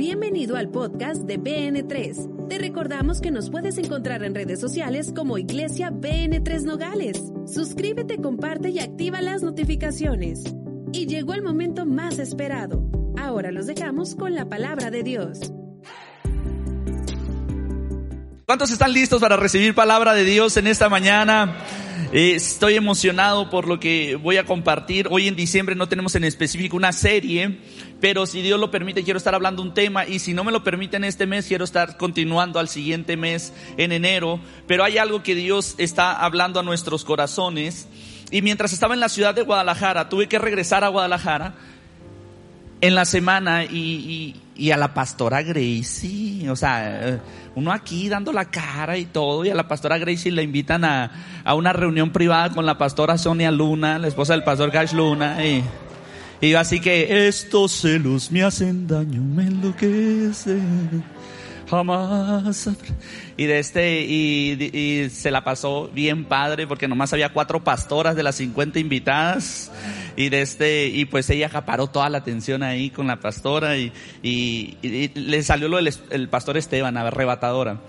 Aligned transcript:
Bienvenido 0.00 0.56
al 0.56 0.70
podcast 0.70 1.24
de 1.24 1.38
BN3. 1.38 2.48
Te 2.48 2.56
recordamos 2.56 3.20
que 3.20 3.30
nos 3.30 3.50
puedes 3.50 3.76
encontrar 3.76 4.24
en 4.24 4.34
redes 4.34 4.58
sociales 4.58 5.12
como 5.14 5.36
Iglesia 5.36 5.90
BN3 5.90 6.62
Nogales. 6.62 7.22
Suscríbete, 7.46 8.16
comparte 8.16 8.70
y 8.70 8.78
activa 8.78 9.20
las 9.20 9.42
notificaciones. 9.42 10.42
Y 10.94 11.04
llegó 11.04 11.34
el 11.34 11.42
momento 11.42 11.84
más 11.84 12.18
esperado. 12.18 12.82
Ahora 13.18 13.52
los 13.52 13.66
dejamos 13.66 14.14
con 14.14 14.34
la 14.34 14.48
palabra 14.48 14.90
de 14.90 15.02
Dios. 15.02 15.52
¿Cuántos 18.46 18.70
están 18.70 18.94
listos 18.94 19.20
para 19.20 19.36
recibir 19.36 19.74
palabra 19.74 20.14
de 20.14 20.24
Dios 20.24 20.56
en 20.56 20.66
esta 20.66 20.88
mañana? 20.88 21.58
Estoy 22.12 22.74
emocionado 22.74 23.50
por 23.50 23.68
lo 23.68 23.78
que 23.78 24.16
voy 24.16 24.36
a 24.36 24.44
compartir. 24.44 25.06
Hoy 25.12 25.28
en 25.28 25.36
diciembre 25.36 25.76
no 25.76 25.88
tenemos 25.88 26.16
en 26.16 26.24
específico 26.24 26.76
una 26.76 26.92
serie, 26.92 27.60
pero 28.00 28.26
si 28.26 28.42
Dios 28.42 28.58
lo 28.58 28.72
permite 28.72 29.04
quiero 29.04 29.16
estar 29.16 29.32
hablando 29.32 29.62
un 29.62 29.74
tema 29.74 30.04
y 30.04 30.18
si 30.18 30.34
no 30.34 30.42
me 30.42 30.50
lo 30.50 30.64
permiten 30.64 31.04
este 31.04 31.28
mes 31.28 31.46
quiero 31.46 31.62
estar 31.62 31.96
continuando 31.98 32.58
al 32.58 32.68
siguiente 32.68 33.16
mes 33.16 33.52
en 33.76 33.92
enero. 33.92 34.40
Pero 34.66 34.82
hay 34.82 34.98
algo 34.98 35.22
que 35.22 35.36
Dios 35.36 35.76
está 35.78 36.12
hablando 36.12 36.58
a 36.58 36.64
nuestros 36.64 37.04
corazones. 37.04 37.86
Y 38.32 38.42
mientras 38.42 38.72
estaba 38.72 38.94
en 38.94 39.00
la 39.00 39.08
ciudad 39.08 39.32
de 39.32 39.42
Guadalajara, 39.42 40.08
tuve 40.08 40.26
que 40.26 40.40
regresar 40.40 40.82
a 40.82 40.88
Guadalajara 40.88 41.54
en 42.80 42.96
la 42.96 43.04
semana 43.04 43.64
y, 43.64 44.34
a 44.70 44.76
la 44.76 44.92
pastora 44.92 45.42
Gracie, 45.42 46.50
o 46.50 46.56
sea, 46.56 47.18
uno 47.54 47.72
aquí 47.72 48.08
dando 48.08 48.32
la 48.32 48.44
cara 48.44 48.98
y 48.98 49.06
todo, 49.06 49.44
y 49.44 49.50
a 49.50 49.54
la 49.54 49.66
pastora 49.66 49.96
Gracie 49.96 50.30
le 50.30 50.42
invitan 50.42 50.84
a, 50.84 51.10
a 51.44 51.54
una 51.54 51.72
reunión 51.72 52.10
privada 52.10 52.50
con 52.50 52.66
la 52.66 52.76
pastora 52.76 53.16
Sonia 53.16 53.50
Luna, 53.50 53.98
la 53.98 54.08
esposa 54.08 54.34
del 54.34 54.44
pastor 54.44 54.70
Gash 54.70 54.92
Luna, 54.92 55.44
y, 55.44 55.64
y 56.42 56.54
así 56.54 56.80
que 56.80 57.26
estos 57.28 57.72
celos 57.72 58.30
me 58.30 58.42
hacen 58.42 58.86
daño, 58.86 59.22
me 59.22 59.44
enloquecen 59.44 61.02
jamás. 61.70 62.68
Y 63.36 63.46
de 63.46 63.58
este, 63.58 64.02
y, 64.02 65.08
se 65.10 65.30
la 65.30 65.44
pasó 65.44 65.88
bien 65.94 66.24
padre 66.24 66.66
porque 66.66 66.88
nomás 66.88 67.12
había 67.12 67.32
cuatro 67.32 67.62
pastoras 67.62 68.16
de 68.16 68.22
las 68.22 68.34
50 68.36 68.78
invitadas. 68.80 69.70
Y 70.16 70.28
de 70.28 70.42
este, 70.42 70.88
y 70.88 71.04
pues 71.04 71.30
ella 71.30 71.46
acaparó 71.46 71.86
toda 71.86 72.10
la 72.10 72.18
atención 72.18 72.62
ahí 72.62 72.90
con 72.90 73.06
la 73.06 73.20
pastora 73.20 73.78
y, 73.78 73.92
y, 74.22 74.76
le 75.14 75.42
salió 75.42 75.68
lo 75.68 75.76
del 75.76 75.94
el 76.10 76.28
pastor 76.28 76.56
Esteban, 76.56 76.96
arrebatadora. 76.96 77.80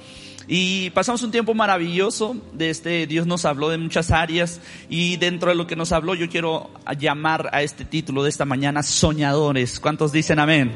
Y 0.48 0.90
pasamos 0.92 1.24
un 1.24 1.32
tiempo 1.32 1.54
maravilloso. 1.54 2.36
De 2.54 2.70
este, 2.70 3.08
Dios 3.08 3.28
nos 3.28 3.46
habló 3.46 3.70
de 3.70 3.78
muchas 3.78 4.12
áreas 4.12 4.62
y 4.90 5.18
dentro 5.18 5.50
de 5.50 5.56
lo 5.56 5.68
que 5.68 5.76
nos 5.76 5.92
habló 5.92 6.16
yo 6.16 6.30
quiero 6.30 6.70
llamar 7.00 7.50
a 7.54 7.62
este 7.62 7.86
título 7.86 8.24
de 8.24 8.30
esta 8.30 8.46
mañana 8.46 8.84
soñadores. 8.84 9.80
¿Cuántos 9.80 10.12
dicen 10.12 10.40
amén? 10.40 10.72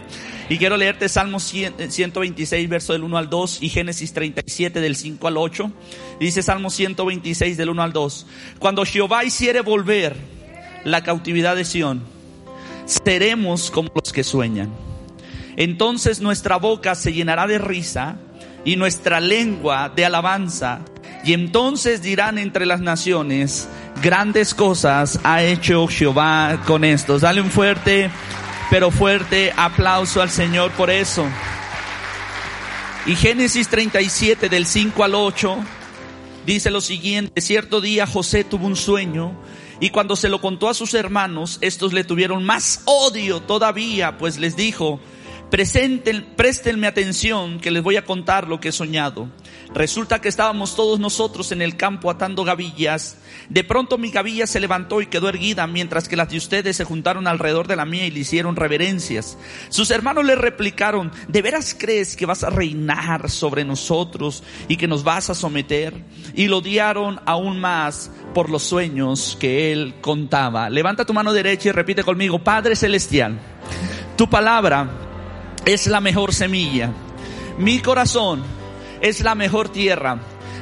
Y 0.50 0.58
quiero 0.58 0.78
leerte 0.78 1.10
Salmos 1.10 1.44
126 1.44 2.70
verso 2.70 2.94
del 2.94 3.04
1 3.04 3.18
al 3.18 3.30
2 3.30 3.64
y 3.64 3.70
Génesis 3.70 4.14
37 4.14 4.80
del 4.80 4.96
5 4.96 5.28
al 5.28 5.38
8. 5.38 5.72
Dice 6.20 6.44
Salmo 6.44 6.70
126 6.70 7.58
del 7.58 7.70
1 7.70 7.84
al 7.84 7.94
2. 7.94 8.28
Cuando 8.60 8.86
Jehová 8.86 9.24
hiciere 9.24 9.62
volver 9.62 10.16
la 10.84 11.04
cautividad 11.04 11.56
de 11.56 11.66
Sión, 11.66 12.04
seremos 12.86 13.72
como 13.72 13.92
los 13.96 14.14
que 14.14 14.24
sueñan. 14.24 14.70
Entonces 15.58 16.22
nuestra 16.22 16.58
boca 16.58 16.96
se 16.96 17.14
llenará 17.14 17.48
de 17.48 17.58
risa 17.58 18.18
y 18.66 18.76
nuestra 18.76 19.22
lengua 19.22 19.90
de 19.96 20.04
alabanza. 20.06 20.82
Y 21.24 21.34
entonces 21.34 22.02
dirán 22.02 22.38
entre 22.38 22.66
las 22.66 22.82
naciones, 22.82 23.70
grandes 24.02 24.54
cosas 24.54 25.20
ha 25.24 25.44
hecho 25.44 25.88
Jehová 25.88 26.62
con 26.68 26.84
estos. 26.84 27.22
Dale 27.22 27.42
un 27.42 27.52
fuerte, 27.52 28.10
pero 28.70 28.92
fuerte 28.92 29.54
aplauso 29.56 30.22
al 30.22 30.30
Señor 30.30 30.72
por 30.72 30.90
eso. 30.90 31.26
Y 33.06 33.16
Génesis 33.16 33.70
37 33.70 34.50
del 34.50 34.66
5 34.66 35.04
al 35.04 35.16
8 35.16 35.58
dice 36.46 36.72
lo 36.72 36.82
siguiente, 36.82 37.40
cierto 37.40 37.80
día 37.80 38.08
José 38.08 38.44
tuvo 38.44 38.66
un 38.66 38.76
sueño 38.76 39.34
y 39.80 39.90
cuando 39.90 40.16
se 40.16 40.30
lo 40.30 40.42
contó 40.42 40.70
a 40.70 40.74
sus 40.74 40.94
hermanos, 40.94 41.58
estos 41.62 41.94
le 41.94 42.04
tuvieron 42.04 42.44
más 42.44 42.82
odio 42.86 43.42
todavía, 43.42 44.18
pues 44.18 44.38
les 44.38 44.56
dijo, 44.56 45.00
Presenten, 45.50 46.34
préstenme 46.36 46.88
atención 46.88 47.60
que 47.60 47.70
les 47.70 47.84
voy 47.84 47.98
a 47.98 48.04
contar 48.04 48.48
lo 48.48 48.60
que 48.60 48.70
he 48.70 48.72
soñado. 48.72 49.30
Resulta 49.76 50.20
que 50.20 50.28
estábamos 50.28 50.76
todos 50.76 51.00
nosotros 51.00 51.52
en 51.52 51.62
el 51.62 51.78
campo 51.78 52.10
atando 52.10 52.44
gavillas. 52.44 53.18
De 53.48 53.64
pronto 53.64 54.00
mi 54.00 54.10
gavilla 54.10 54.48
se 54.48 54.60
levantó 54.60 55.02
y 55.02 55.06
quedó 55.06 55.30
erguida, 55.30 55.68
mientras 55.68 56.10
que 56.10 56.16
las 56.16 56.30
de 56.30 56.38
ustedes 56.38 56.76
se 56.76 56.84
juntaron 56.84 57.28
alrededor 57.28 57.68
de 57.68 57.76
la 57.76 57.86
mía 57.86 58.08
y 58.08 58.12
le 58.12 58.22
hicieron 58.22 58.56
reverencias. 58.56 59.38
Sus 59.70 59.92
hermanos 59.92 60.26
le 60.26 60.36
replicaron, 60.36 61.12
¿de 61.28 61.42
veras 61.44 61.76
crees 61.78 62.16
que 62.16 62.26
vas 62.26 62.44
a 62.44 62.50
reinar 62.50 63.30
sobre 63.30 63.64
nosotros 63.64 64.44
y 64.68 64.78
que 64.78 64.88
nos 64.88 65.04
vas 65.04 65.30
a 65.30 65.36
someter? 65.36 65.94
Y 66.34 66.48
lo 66.48 66.58
odiaron 66.58 67.22
aún 67.26 67.60
más 67.60 68.12
por 68.34 68.50
los 68.50 68.64
sueños 68.64 69.38
que 69.40 69.72
él 69.72 69.96
contaba. 70.02 70.72
Levanta 70.72 71.06
tu 71.06 71.14
mano 71.14 71.34
derecha 71.34 71.70
y 71.70 71.72
repite 71.72 72.04
conmigo, 72.04 72.44
Padre 72.44 72.76
Celestial, 72.76 73.38
tu 74.18 74.28
palabra 74.30 75.05
es 75.66 75.88
la 75.88 76.02
mejor 76.02 76.34
semilla. 76.34 76.92
Mi 77.58 77.80
corazón 77.80 78.44
es 79.02 79.22
la 79.22 79.36
mejor 79.36 79.70
tierra. 79.70 80.20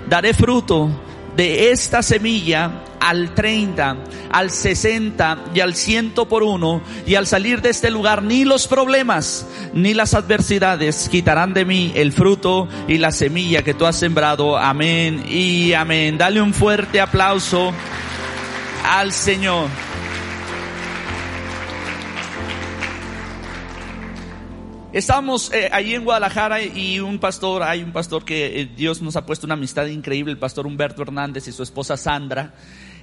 Daré 0.07 0.33
fruto 0.33 0.89
de 1.35 1.71
esta 1.71 2.01
semilla 2.01 2.83
al 2.99 3.33
30, 3.33 3.97
al 4.31 4.49
60 4.49 5.45
y 5.53 5.59
al 5.59 5.75
100 5.75 6.13
por 6.29 6.43
uno. 6.43 6.81
Y 7.05 7.15
al 7.15 7.27
salir 7.27 7.61
de 7.61 7.69
este 7.69 7.91
lugar, 7.91 8.23
ni 8.23 8.45
los 8.45 8.67
problemas 8.67 9.45
ni 9.73 9.93
las 9.93 10.13
adversidades 10.13 11.09
quitarán 11.09 11.53
de 11.53 11.65
mí 11.65 11.91
el 11.95 12.13
fruto 12.13 12.67
y 12.87 12.97
la 12.97 13.11
semilla 13.11 13.63
que 13.63 13.73
tú 13.73 13.85
has 13.85 13.97
sembrado. 13.97 14.57
Amén 14.57 15.25
y 15.27 15.73
amén. 15.73 16.17
Dale 16.17 16.41
un 16.41 16.53
fuerte 16.53 17.01
aplauso 17.01 17.73
al 18.85 19.11
Señor. 19.11 19.67
Estábamos 24.93 25.51
eh, 25.51 25.69
ahí 25.71 25.95
en 25.95 26.03
Guadalajara 26.03 26.61
y 26.61 26.99
un 26.99 27.17
pastor, 27.17 27.63
hay 27.63 27.81
un 27.81 27.91
pastor 27.91 28.23
que 28.23 28.61
eh, 28.61 28.69
Dios 28.77 29.01
nos 29.01 29.15
ha 29.15 29.25
puesto 29.25 29.47
una 29.47 29.55
amistad 29.55 29.87
increíble, 29.87 30.31
el 30.31 30.37
pastor 30.37 30.67
Humberto 30.67 31.01
Hernández 31.01 31.47
y 31.47 31.51
su 31.51 31.63
esposa 31.63 31.97
Sandra. 31.97 32.53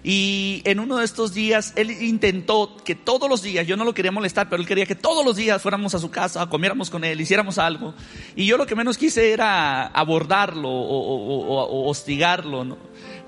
Y 0.04 0.62
en 0.66 0.78
uno 0.78 0.98
de 0.98 1.04
estos 1.04 1.34
días, 1.34 1.72
él 1.74 1.90
intentó 1.90 2.76
que 2.84 2.94
todos 2.94 3.28
los 3.28 3.42
días, 3.42 3.66
yo 3.66 3.76
no 3.76 3.84
lo 3.84 3.92
quería 3.92 4.12
molestar, 4.12 4.48
pero 4.48 4.62
él 4.62 4.68
quería 4.68 4.86
que 4.86 4.94
todos 4.94 5.24
los 5.24 5.34
días 5.34 5.60
fuéramos 5.60 5.92
a 5.96 5.98
su 5.98 6.12
casa, 6.12 6.46
comiéramos 6.46 6.90
con 6.90 7.02
él, 7.02 7.20
hiciéramos 7.20 7.58
algo. 7.58 7.92
Y 8.36 8.46
yo 8.46 8.56
lo 8.56 8.66
que 8.66 8.76
menos 8.76 8.96
quise 8.96 9.32
era 9.32 9.88
abordarlo 9.88 10.70
o, 10.70 11.88
hostigarlo, 11.88 12.64
¿no? 12.64 12.78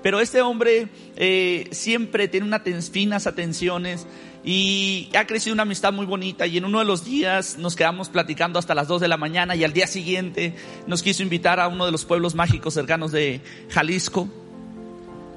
Pero 0.01 0.21
este 0.21 0.41
hombre 0.41 0.87
eh, 1.17 1.67
siempre 1.71 2.29
tiene 2.29 2.47
unas 2.47 2.89
finas 2.89 3.27
atenciones 3.27 4.07
y 4.43 5.09
ha 5.17 5.25
crecido 5.25 5.53
una 5.53 5.63
amistad 5.63 5.93
muy 5.93 6.05
bonita 6.05 6.45
y 6.45 6.57
en 6.57 6.65
uno 6.65 6.79
de 6.79 6.85
los 6.85 7.05
días 7.05 7.57
nos 7.57 7.75
quedamos 7.75 8.09
platicando 8.09 8.59
hasta 8.59 8.75
las 8.75 8.87
2 8.87 9.01
de 9.01 9.07
la 9.07 9.17
mañana 9.17 9.55
y 9.55 9.63
al 9.63 9.71
día 9.71 9.87
siguiente 9.87 10.53
nos 10.85 11.01
quiso 11.01 11.23
invitar 11.23 11.59
a 11.59 11.67
uno 11.67 11.85
de 11.85 11.91
los 11.91 12.03
pueblos 12.03 12.35
mágicos 12.35 12.73
cercanos 12.73 13.11
de 13.13 13.41
Jalisco, 13.69 14.27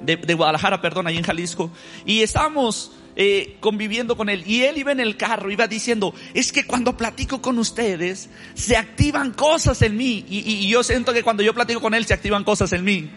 de, 0.01 0.33
Guadalajara, 0.33 0.81
perdón, 0.81 1.07
ahí 1.07 1.17
en 1.17 1.23
Jalisco. 1.23 1.71
Y 2.05 2.21
estábamos 2.21 2.91
eh, 3.15 3.57
conviviendo 3.61 4.17
con 4.17 4.29
él 4.29 4.43
y 4.45 4.63
él 4.63 4.77
iba 4.77 4.91
en 4.91 4.99
el 4.99 5.15
carro, 5.15 5.49
iba 5.51 5.67
diciendo, 5.67 6.13
es 6.33 6.51
que 6.51 6.65
cuando 6.65 6.97
platico 6.97 7.41
con 7.41 7.57
ustedes 7.59 8.29
se 8.55 8.75
activan 8.75 9.31
cosas 9.31 9.81
en 9.81 9.95
mí 9.95 10.25
y, 10.29 10.39
y 10.39 10.67
yo 10.67 10.83
siento 10.83 11.13
que 11.13 11.23
cuando 11.23 11.43
yo 11.43 11.53
platico 11.53 11.79
con 11.79 11.93
él 11.93 12.05
se 12.05 12.13
activan 12.13 12.43
cosas 12.43 12.73
en 12.73 12.83
mí. 12.83 13.09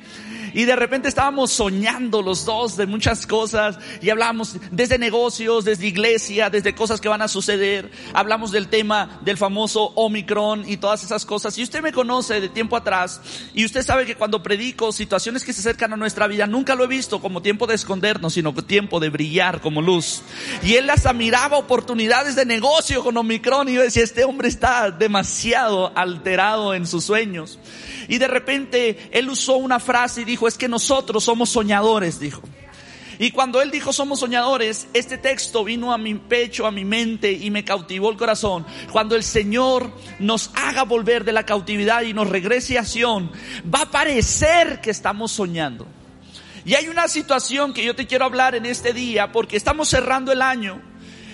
Y 0.55 0.65
de 0.65 0.77
repente 0.77 1.09
estábamos 1.09 1.53
soñando 1.53 2.23
los 2.23 2.45
dos 2.45 2.77
de 2.77 2.87
muchas 2.87 3.27
cosas 3.27 3.79
y 4.01 4.11
hablamos 4.11 4.57
desde 4.71 4.99
negocios, 4.99 5.65
desde 5.65 5.87
iglesia, 5.87 6.51
desde 6.51 6.75
cosas 6.75 7.01
que 7.01 7.09
van 7.09 7.23
a 7.23 7.29
suceder. 7.29 7.91
Hablamos 8.15 8.53
del 8.53 8.69
tema 8.69 9.21
del 9.25 9.37
famoso 9.37 9.93
Omicron 9.97 10.69
y 10.69 10.77
todas 10.77 11.03
esas 11.03 11.27
cosas. 11.27 11.59
Y 11.59 11.63
usted 11.63 11.83
me 11.83 11.93
conoce 11.93 12.41
de 12.41 12.49
tiempo 12.49 12.77
atrás 12.77 13.21
y 13.55 13.65
usted 13.65 13.83
sabe 13.83 14.07
que 14.07 14.15
cuando 14.15 14.43
predico 14.43 14.93
situaciones 14.93 15.45
que 15.45 15.53
se 15.53 15.61
acercan 15.61 15.93
a 15.93 15.97
nuestra 15.97 16.27
vida, 16.27 16.47
nunca 16.47 16.75
lo 16.75 16.85
he 16.85 16.89
visto 16.89 17.21
como 17.21 17.43
tiempo 17.43 17.67
de 17.67 17.75
escondernos, 17.75 18.35
sino 18.35 18.55
tiempo 18.63 19.01
de 19.01 19.11
brillar 19.11 19.61
como 19.61 19.83
luz. 19.83 20.23
Y 20.63 20.75
él 20.75 20.89
hasta 20.91 21.13
miraba 21.13 21.57
oportunidades 21.57 22.37
de 22.37 22.45
negocio 22.45 23.03
con 23.03 23.17
Omicron 23.17 23.69
y 23.69 23.75
yo 23.75 23.83
decía, 23.83 24.03
este 24.03 24.25
hombre 24.25 24.49
está 24.49 24.91
demasiado 24.91 25.93
alterado 25.97 26.75
en 26.75 26.87
sus 26.87 27.05
sueños. 27.05 27.59
Y 28.09 28.19
de 28.19 28.29
repente 28.29 29.09
él 29.13 29.29
usó 29.29 29.57
una 29.57 29.79
frase 29.79 30.23
y 30.23 30.25
dijo, 30.25 30.40
es 30.47 30.59
que 30.59 30.69
nosotros 30.69 31.25
somos 31.25 31.51
soñadores, 31.51 32.21
dijo. 32.21 32.43
Y 33.19 33.33
cuando 33.33 33.61
él 33.61 33.71
dijo 33.71 33.93
somos 33.93 34.21
soñadores, 34.21 34.89
este 34.95 35.19
texto 35.19 35.63
vino 35.63 35.93
a 35.93 35.99
mi 35.99 36.15
pecho, 36.15 36.67
a 36.67 36.71
mi 36.71 36.87
mente 36.87 37.31
y 37.31 37.51
me 37.51 37.65
cautivó 37.65 38.11
el 38.11 38.17
corazón. 38.17 38.65
Cuando 38.91 39.15
el 39.15 39.23
Señor 39.23 39.93
nos 40.19 40.51
haga 40.55 40.85
volver 40.85 41.25
de 41.25 41.33
la 41.33 41.45
cautividad 41.45 42.01
y 42.01 42.15
nos 42.15 42.31
regrese 42.31 42.79
a 42.79 42.85
Sion, 42.85 43.31
va 43.73 43.83
a 43.83 43.91
parecer 43.91 44.81
que 44.81 44.91
estamos 44.91 45.33
soñando. 45.33 45.87
Y 46.65 46.75
hay 46.75 46.89
una 46.89 47.09
situación 47.09 47.75
que 47.75 47.85
yo 47.85 47.95
te 47.95 48.07
quiero 48.07 48.25
hablar 48.25 48.55
en 48.55 48.65
este 48.65 48.95
día 48.95 49.33
porque 49.33 49.59
estamos 49.59 49.89
cerrando 49.89 50.33
el 50.33 50.41
año 50.41 50.90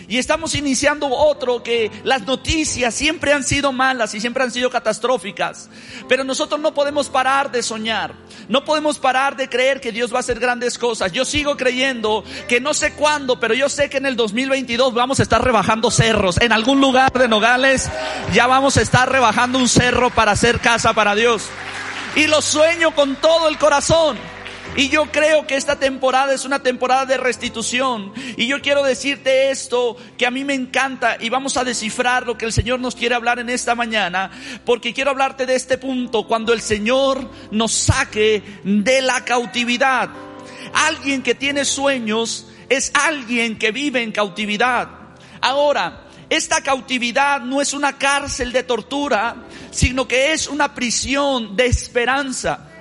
Y 0.09 0.19
estamos 0.19 0.55
iniciando 0.55 1.09
otro 1.09 1.63
que 1.63 1.91
las 2.05 2.23
noticias 2.23 2.95
siempre 2.95 3.33
han 3.33 3.43
sido 3.43 3.73
malas 3.73 4.15
y 4.15 4.21
siempre 4.21 4.45
han 4.45 4.53
sido 4.53 4.71
catastróficas. 4.71 5.69
Pero 6.09 6.23
nosotros 6.23 6.61
no 6.61 6.75
podemos 6.75 7.09
parar 7.09 7.51
de 7.51 7.63
soñar. 7.63 8.15
No 8.49 8.65
podemos 8.65 8.99
parar 8.99 9.37
de 9.37 9.49
creer 9.49 9.81
que 9.81 9.91
Dios 9.91 10.13
va 10.13 10.19
a 10.19 10.21
hacer 10.21 10.39
grandes 10.39 10.79
cosas. 10.79 11.11
Yo 11.11 11.25
sigo 11.25 11.57
creyendo 11.57 12.23
que 12.49 12.61
no 12.61 12.73
sé 12.73 12.93
cuándo, 12.93 13.41
pero 13.41 13.55
yo 13.55 13.69
sé 13.69 13.91
que 13.91 13.97
en 13.97 14.07
el 14.07 14.15
2022 14.17 14.95
vamos 14.95 15.19
a 15.19 15.25
estar 15.25 15.43
rebajando 15.43 15.91
cerros. 15.91 16.41
En 16.41 16.53
algún 16.53 16.81
lugar 16.81 17.13
de 17.13 17.27
Nogales 17.27 17.91
ya 18.33 18.47
vamos 18.47 18.77
a 18.77 18.83
estar 18.83 19.11
rebajando 19.11 19.59
un 19.59 19.69
cerro 19.69 20.11
para 20.11 20.33
hacer 20.33 20.61
casa 20.61 20.95
para 20.95 21.17
Dios. 21.17 21.45
Y 22.15 22.29
lo 22.29 22.41
sueño 22.41 22.95
con 22.95 23.17
todo 23.17 23.49
el 23.49 23.59
corazón. 23.59 24.17
Y 24.77 24.91
yo 24.91 25.07
creo 25.11 25.47
que 25.47 25.57
esta 25.57 25.79
temporada 25.79 26.35
es 26.35 26.45
una 26.45 26.63
temporada 26.63 27.07
de 27.07 27.17
restitución. 27.17 28.13
Y 28.37 28.47
yo 28.47 28.61
quiero 28.61 28.83
decirte 28.83 29.51
esto 29.51 29.97
que 30.19 30.27
a 30.27 30.31
mí 30.31 30.45
me 30.45 30.53
encanta 30.53 31.17
y 31.19 31.31
vamos 31.31 31.57
a 31.57 31.65
descifrar 31.65 32.27
lo 32.27 32.37
que 32.37 32.45
el 32.45 32.53
Señor 32.53 32.81
nos 32.81 32.95
quiere 32.95 33.15
hablar 33.15 33.39
en 33.39 33.49
esta 33.49 33.75
mañana, 33.75 34.31
porque 34.67 34.93
quiero 34.93 35.11
hablarte 35.11 35.47
de 35.47 35.55
este 35.55 35.79
punto, 35.79 36.27
cuando 36.27 36.53
el 36.53 36.61
Señor 36.61 37.31
nos 37.51 37.73
saque 37.73 38.43
de 38.65 39.01
la 39.01 39.25
cautividad. 39.25 40.11
Alguien 40.75 41.23
que 41.23 41.35
tiene 41.35 41.65
sueños 41.65 42.47
es 42.69 42.93
alguien 42.95 43.59
que 43.59 43.73
vive 43.73 44.03
en 44.03 44.13
cautividad. 44.13 44.89
Ahora, 45.41 46.03
esta 46.29 46.61
cautividad 46.61 47.41
no 47.41 47.63
es 47.63 47.73
una 47.73 47.97
cárcel 47.97 48.53
de 48.53 48.65
tortura, 48.65 49.37
sino 49.71 50.07
que 50.07 50.33
es 50.33 50.49
una 50.49 50.75
prisión 50.75 51.57
de 51.57 51.67
esperanza. 51.67 52.76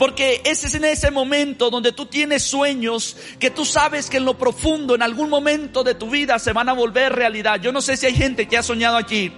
Porque 0.00 0.40
ese 0.46 0.66
es 0.66 0.74
en 0.74 0.86
ese 0.86 1.10
momento 1.10 1.68
donde 1.68 1.92
tú 1.92 2.06
tienes 2.06 2.42
sueños 2.42 3.18
que 3.38 3.50
tú 3.50 3.66
sabes 3.66 4.08
que 4.08 4.16
en 4.16 4.24
lo 4.24 4.38
profundo, 4.38 4.94
en 4.94 5.02
algún 5.02 5.28
momento 5.28 5.84
de 5.84 5.94
tu 5.94 6.08
vida 6.08 6.38
se 6.38 6.54
van 6.54 6.70
a 6.70 6.72
volver 6.72 7.14
realidad. 7.14 7.60
Yo 7.60 7.70
no 7.70 7.82
sé 7.82 7.98
si 7.98 8.06
hay 8.06 8.14
gente 8.14 8.48
que 8.48 8.56
ha 8.56 8.62
soñado 8.62 8.96
aquí. 8.96 9.30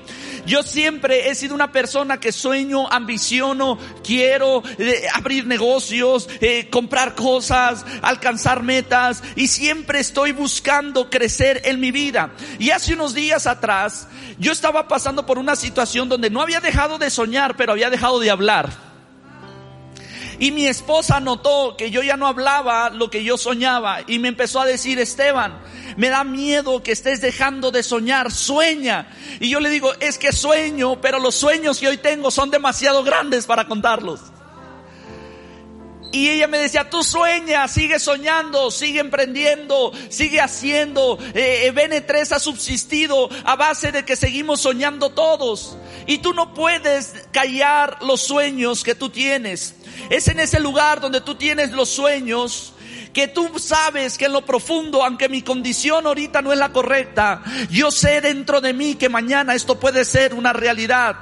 Yo 0.47 0.63
siempre 0.63 1.29
he 1.29 1.35
sido 1.35 1.57
una 1.57 1.73
persona 1.73 2.21
que 2.21 2.31
sueño, 2.31 2.89
ambiciono, 2.93 3.77
quiero 4.05 4.63
eh, 4.79 5.09
abrir 5.13 5.49
negocios, 5.49 6.29
eh, 6.41 6.69
comprar 6.71 7.17
cosas, 7.17 7.85
alcanzar 8.01 8.63
metas 8.63 9.21
y 9.35 9.49
siempre 9.49 9.99
estoy 9.99 10.31
buscando 10.31 11.11
crecer 11.11 11.63
en 11.65 11.81
mi 11.81 11.91
vida. 11.91 12.35
Y 12.61 12.71
hace 12.71 12.95
unos 12.95 13.15
días 13.15 13.49
atrás 13.49 14.07
yo 14.39 14.53
estaba 14.53 14.87
pasando 14.87 15.27
por 15.27 15.39
una 15.39 15.57
situación 15.57 16.09
donde 16.09 16.31
no 16.31 16.41
había 16.41 16.61
dejado 16.61 16.99
de 16.99 17.11
soñar, 17.11 17.57
pero 17.57 17.73
había 17.73 17.91
dejado 17.91 18.21
de 18.21 18.31
hablar. 18.31 18.92
Y 20.43 20.51
mi 20.51 20.67
esposa 20.67 21.21
notó 21.21 21.77
que 21.77 21.93
yo 21.93 22.03
ya 22.03 22.17
no 22.17 22.27
hablaba 22.27 22.91
lo 22.91 23.11
que 23.11 23.23
yo 23.23 23.39
soñaba 23.39 24.01
y 24.09 24.19
me 24.19 24.27
empezó 24.27 24.61
a 24.61 24.67
decir, 24.67 24.99
Esteban, 24.99 25.63
me 25.97 26.09
da 26.09 26.25
miedo 26.25 26.83
que 26.83 26.91
estés 26.91 27.21
dejando 27.21 27.71
de 27.71 27.85
soñar, 27.85 28.33
sueña. 28.33 29.07
Y 29.39 29.51
yo 29.51 29.61
le 29.61 29.71
digo, 29.71 29.93
es 30.01 30.19
que 30.19 30.33
sueño, 30.33 31.01
pero 31.01 31.21
los 31.21 31.37
sueños 31.37 31.79
que 31.79 31.87
hoy 31.87 31.97
tengo 31.97 32.33
son 32.33 32.51
demasiado 32.51 33.05
grandes 33.05 33.47
para 33.47 33.69
contarlos. 33.69 34.32
Y 36.13 36.29
ella 36.29 36.47
me 36.47 36.59
decía, 36.59 36.91
tú 36.91 37.03
sueñas, 37.03 37.73
sigue 37.73 37.99
soñando, 37.99 38.71
sigue 38.71 39.01
emprendiendo, 39.01 39.93
sigue 40.11 40.43
haciendo. 40.43 41.19
Eh, 41.35 41.67
eh 41.67 41.73
BN3 41.73 42.33
ha 42.33 42.39
subsistido 42.39 43.31
a 43.45 43.57
base 43.57 43.93
de 43.93 44.05
que 44.05 44.15
seguimos 44.15 44.61
soñando 44.61 45.11
todos. 45.11 45.79
Y 46.07 46.19
tú 46.19 46.35
no 46.35 46.53
puedes 46.53 47.15
callar 47.33 48.03
los 48.03 48.21
sueños 48.21 48.85
que 48.85 48.95
tú 48.95 49.09
tienes. 49.09 49.75
Es 50.11 50.29
en 50.29 50.41
ese 50.41 50.61
lugar 50.61 51.01
donde 51.01 51.23
tú 51.23 51.35
tienes 51.35 51.73
los 51.73 51.89
sueños 51.89 52.75
que 53.13 53.29
tú 53.29 53.59
sabes 53.59 54.17
que 54.19 54.27
en 54.27 54.33
lo 54.33 54.45
profundo, 54.45 55.05
aunque 55.05 55.29
mi 55.29 55.43
condición 55.43 56.07
ahorita 56.07 56.43
no 56.43 56.53
es 56.53 56.59
la 56.59 56.73
correcta, 56.73 57.43
yo 57.71 57.91
sé 57.91 58.21
dentro 58.21 58.61
de 58.61 58.73
mí 58.73 58.95
que 58.95 59.09
mañana 59.09 59.55
esto 59.55 59.79
puede 59.79 60.05
ser 60.05 60.35
una 60.35 60.53
realidad. 60.53 61.17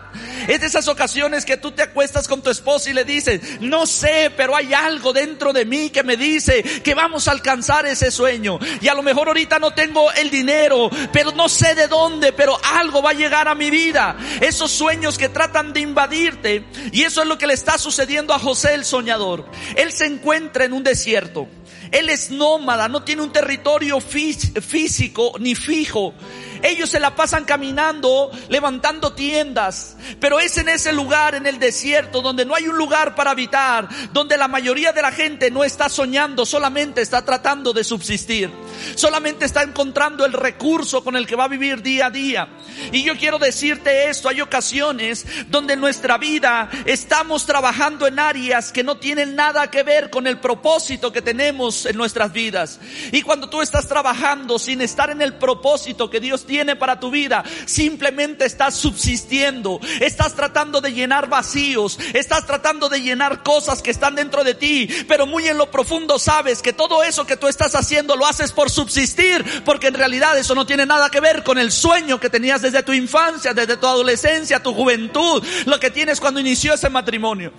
Es 0.48 0.60
de 0.60 0.66
esas 0.66 0.88
ocasiones 0.88 1.44
que 1.44 1.56
tú 1.56 1.72
te 1.72 1.82
acuestas 1.82 2.26
con 2.26 2.42
tu 2.42 2.50
esposa 2.50 2.90
y 2.90 2.92
le 2.92 3.04
dices, 3.04 3.60
no 3.60 3.87
sé, 3.87 4.32
pero 4.37 4.56
hay 4.56 4.72
algo 4.72 5.12
dentro 5.12 5.52
de 5.52 5.64
mí 5.64 5.90
que 5.90 6.02
me 6.02 6.16
dice 6.16 6.62
que 6.62 6.94
vamos 6.94 7.28
a 7.28 7.32
alcanzar 7.32 7.87
ese 7.87 8.10
sueño. 8.10 8.58
Y 8.81 8.88
a 8.88 8.94
lo 8.94 9.02
mejor 9.02 9.28
ahorita 9.28 9.58
no 9.58 9.72
tengo 9.72 10.10
el 10.12 10.31
dinero, 10.31 10.90
pero 11.12 11.32
no 11.32 11.48
sé 11.48 11.75
de 11.75 11.88
dónde, 11.88 12.32
pero 12.32 12.58
algo 12.75 13.02
va 13.02 13.10
a 13.10 13.14
llegar 13.14 13.48
a 13.48 13.54
mi 13.54 13.70
vida. 13.70 14.16
Esos 14.40 14.70
sueños 14.70 15.19
que 15.19 15.28
tratan 15.28 15.72
de 15.72 15.81
invadirte. 15.81 16.64
Y 16.92 17.02
eso 17.02 17.22
es 17.22 17.28
lo 17.28 17.38
que 17.38 17.46
le 17.46 17.54
está 17.54 17.78
sucediendo 17.78 18.34
a 18.34 18.38
José 18.38 18.75
el 18.75 18.84
soñador. 18.84 19.46
Él 19.76 19.92
se 19.92 20.06
encuentra 20.06 20.64
en 20.64 20.72
un 20.72 20.82
desierto. 20.82 21.48
Él 21.92 22.08
es 22.08 22.31
nómada, 22.31 22.88
no 22.88 23.02
tiene 23.02 23.22
un 23.22 23.32
territorio 23.32 24.00
físico 24.00 25.32
ni 25.38 25.54
fijo. 25.54 26.14
Ellos 26.62 26.91
se 26.91 27.01
la 27.01 27.15
pasan 27.15 27.45
caminando, 27.45 28.31
levantando 28.49 29.12
tiendas, 29.12 29.97
pero 30.21 30.41
es 30.41 30.57
en 30.59 30.69
ese 30.69 30.93
lugar, 30.93 31.35
en 31.35 31.47
el 31.47 31.59
desierto, 31.59 32.23
donde 32.23 32.45
no 32.45 32.55
hay 32.55 32.69
un 32.69 32.77
lugar 32.77 33.15
para 33.15 33.31
habitar, 33.31 33.89
donde 34.12 34.37
la 34.37 34.49
mayoría 34.49 34.93
de 34.93 35.03
la 35.03 35.12
gente 35.12 35.51
no 35.51 35.65
está 35.65 35.89
soñando, 35.89 36.45
solamente 36.45 37.01
está 37.01 37.25
tratando 37.25 37.73
de 37.73 37.85
subsistir, 37.85 38.51
solamente 38.95 39.45
está 39.45 39.62
encontrando 39.62 40.25
el 40.25 40.33
recurso 40.33 41.03
con 41.03 41.17
el 41.17 41.27
que 41.27 41.37
va 41.37 41.45
a 41.45 41.49
vivir 41.49 41.83
día 41.83 42.07
a 42.07 42.11
día. 42.11 42.49
Y 42.93 43.03
yo 43.03 43.17
quiero 43.17 43.39
decirte 43.39 44.09
esto, 44.09 44.29
hay 44.29 44.41
ocasiones 44.41 45.27
donde 45.49 45.75
en 45.75 45.81
nuestra 45.81 46.19
vida 46.19 46.71
estamos 46.85 47.47
trabajando 47.47 48.07
en 48.07 48.19
áreas 48.19 48.73
que 48.73 48.85
no 48.85 48.97
tienen 48.99 49.35
nada 49.35 49.71
que 49.71 49.83
ver 49.83 50.11
con 50.11 50.27
el 50.27 50.39
propósito 50.39 51.12
que 51.12 51.23
tenemos 51.23 51.87
en 51.87 51.97
nuestras 51.97 52.33
vidas. 52.33 52.81
Y 53.12 53.23
cuando 53.23 53.49
tú 53.49 53.61
estás 53.62 53.87
trabajando 53.87 54.59
sin 54.59 54.81
estar 54.81 55.11
en 55.11 55.23
el 55.23 55.35
propósito 55.35 56.11
que 56.11 56.21
Dios 56.21 56.45
tiene 56.50 56.75
para 56.75 56.99
tu 56.99 57.12
vida. 57.12 57.44
Simplemente 57.64 58.44
estás 58.44 58.75
subsistiendo, 58.75 59.79
estás 60.00 60.35
tratando 60.35 60.81
de 60.81 60.93
llenar 60.93 61.29
vacíos, 61.29 61.97
estás 62.12 62.44
tratando 62.44 62.88
de 62.88 63.00
llenar 63.00 63.44
cosas 63.44 63.81
que 63.81 63.93
están 63.93 64.17
dentro 64.17 64.43
de 64.43 64.55
ti, 64.55 64.88
pero 65.06 65.26
muy 65.26 65.47
en 65.47 65.58
lo 65.58 65.70
profundo 65.70 66.19
sabes 66.19 66.61
que 66.61 66.73
todo 66.73 67.05
eso 67.05 67.25
que 67.25 67.37
tú 67.37 67.47
estás 67.47 67.76
haciendo 67.76 68.17
lo 68.17 68.26
haces 68.26 68.50
por 68.50 68.69
subsistir, 68.69 69.62
porque 69.64 69.87
en 69.87 69.94
realidad 69.94 70.37
eso 70.37 70.56
no 70.56 70.67
tiene 70.67 70.87
nada 70.87 71.08
que 71.08 71.20
ver 71.20 71.44
con 71.44 71.56
el 71.56 71.70
sueño 71.70 72.19
que 72.19 72.29
tenías 72.29 72.62
desde 72.62 72.82
tu 72.82 72.93
infancia, 72.93 73.55
desde 73.55 73.76
tu 73.76 73.87
adolescencia, 73.87 74.61
tu 74.61 74.75
juventud, 74.75 75.47
lo 75.67 75.79
que 75.79 75.93
tienes 75.93 76.19
cuando 76.19 76.41
inició 76.41 76.75
ese 76.75 76.91
matrimonio. 76.91 77.52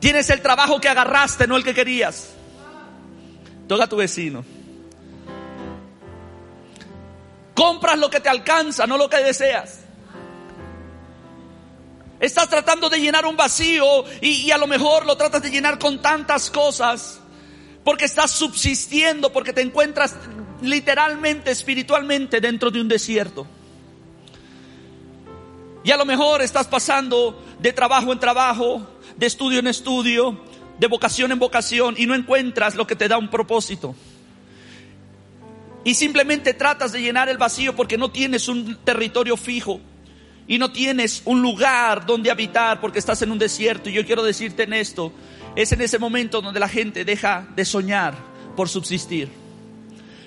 Tienes 0.00 0.28
el 0.28 0.42
trabajo 0.42 0.78
que 0.82 0.90
agarraste, 0.90 1.46
no 1.46 1.56
el 1.56 1.64
que 1.64 1.72
querías. 1.72 2.28
Toca 3.66 3.84
a 3.84 3.88
tu 3.88 3.96
vecino. 3.96 4.44
Compras 7.56 7.98
lo 7.98 8.10
que 8.10 8.20
te 8.20 8.28
alcanza, 8.28 8.86
no 8.86 8.98
lo 8.98 9.08
que 9.08 9.16
deseas. 9.16 9.80
Estás 12.20 12.50
tratando 12.50 12.90
de 12.90 13.00
llenar 13.00 13.24
un 13.24 13.34
vacío 13.34 14.04
y, 14.20 14.50
a 14.50 14.58
lo 14.58 14.66
mejor 14.66 15.06
lo 15.06 15.16
tratas 15.16 15.40
de 15.40 15.50
llenar 15.50 15.78
con 15.78 16.02
tantas 16.02 16.50
cosas 16.50 17.18
porque 17.82 18.04
estás 18.04 18.30
subsistiendo, 18.32 19.32
porque 19.32 19.54
te 19.54 19.62
encuentras 19.62 20.16
literalmente, 20.60 21.50
espiritualmente 21.50 22.42
dentro 22.42 22.70
de 22.70 22.78
un 22.82 22.88
desierto. 22.88 23.46
Y 25.82 25.90
a 25.92 25.96
lo 25.96 26.04
mejor 26.04 26.42
estás 26.42 26.66
pasando 26.66 27.42
de 27.58 27.72
trabajo 27.72 28.12
en 28.12 28.20
trabajo, 28.20 28.86
de 29.16 29.24
estudio 29.24 29.60
en 29.60 29.68
estudio, 29.68 30.38
de 30.78 30.88
vocación 30.88 31.32
en 31.32 31.38
vocación 31.38 31.94
y 31.96 32.04
no 32.04 32.14
encuentras 32.14 32.74
lo 32.74 32.86
que 32.86 32.96
te 32.96 33.08
da 33.08 33.16
un 33.16 33.30
propósito 33.30 33.94
y 35.86 35.94
simplemente 35.94 36.52
tratas 36.52 36.90
de 36.90 37.00
llenar 37.00 37.28
el 37.28 37.38
vacío 37.38 37.76
porque 37.76 37.96
no 37.96 38.10
tienes 38.10 38.48
un 38.48 38.76
territorio 38.82 39.36
fijo 39.36 39.80
y 40.48 40.58
no 40.58 40.72
tienes 40.72 41.22
un 41.24 41.40
lugar 41.40 42.04
donde 42.04 42.28
habitar 42.28 42.80
porque 42.80 42.98
estás 42.98 43.22
en 43.22 43.30
un 43.30 43.38
desierto. 43.38 43.88
Y 43.88 43.92
yo 43.92 44.04
quiero 44.04 44.24
decirte 44.24 44.64
en 44.64 44.72
esto, 44.72 45.12
es 45.54 45.70
en 45.70 45.80
ese 45.80 46.00
momento 46.00 46.42
donde 46.42 46.58
la 46.58 46.68
gente 46.68 47.04
deja 47.04 47.46
de 47.54 47.64
soñar 47.64 48.16
por 48.56 48.68
subsistir. 48.68 49.28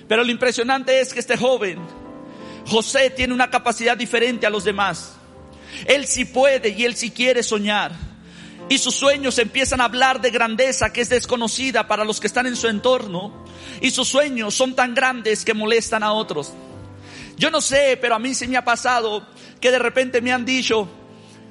Pero 0.08 0.24
lo 0.24 0.30
impresionante 0.30 0.98
es 0.98 1.12
que 1.12 1.20
este 1.20 1.36
joven, 1.36 1.78
José, 2.66 3.10
tiene 3.10 3.34
una 3.34 3.50
capacidad 3.50 3.98
diferente 3.98 4.46
a 4.46 4.50
los 4.50 4.64
demás. 4.64 5.14
Él 5.84 6.06
sí 6.06 6.24
puede 6.24 6.70
y 6.70 6.86
él 6.86 6.96
sí 6.96 7.10
quiere 7.10 7.42
soñar. 7.42 7.92
Y 8.70 8.78
sus 8.78 8.94
sueños 8.94 9.36
empiezan 9.40 9.80
a 9.80 9.86
hablar 9.86 10.20
de 10.20 10.30
grandeza 10.30 10.92
que 10.92 11.00
es 11.00 11.08
desconocida 11.08 11.88
para 11.88 12.04
los 12.04 12.20
que 12.20 12.28
están 12.28 12.46
en 12.46 12.54
su 12.54 12.68
entorno 12.68 13.44
y 13.80 13.90
sus 13.90 14.06
sueños 14.06 14.54
son 14.54 14.76
tan 14.76 14.94
grandes 14.94 15.44
que 15.44 15.54
molestan 15.54 16.04
a 16.04 16.12
otros. 16.12 16.52
Yo 17.36 17.50
no 17.50 17.60
sé, 17.60 17.98
pero 18.00 18.14
a 18.14 18.20
mí 18.20 18.32
sí 18.32 18.46
me 18.46 18.56
ha 18.56 18.64
pasado 18.64 19.26
que 19.60 19.72
de 19.72 19.80
repente 19.80 20.20
me 20.20 20.32
han 20.32 20.44
dicho, 20.44 20.88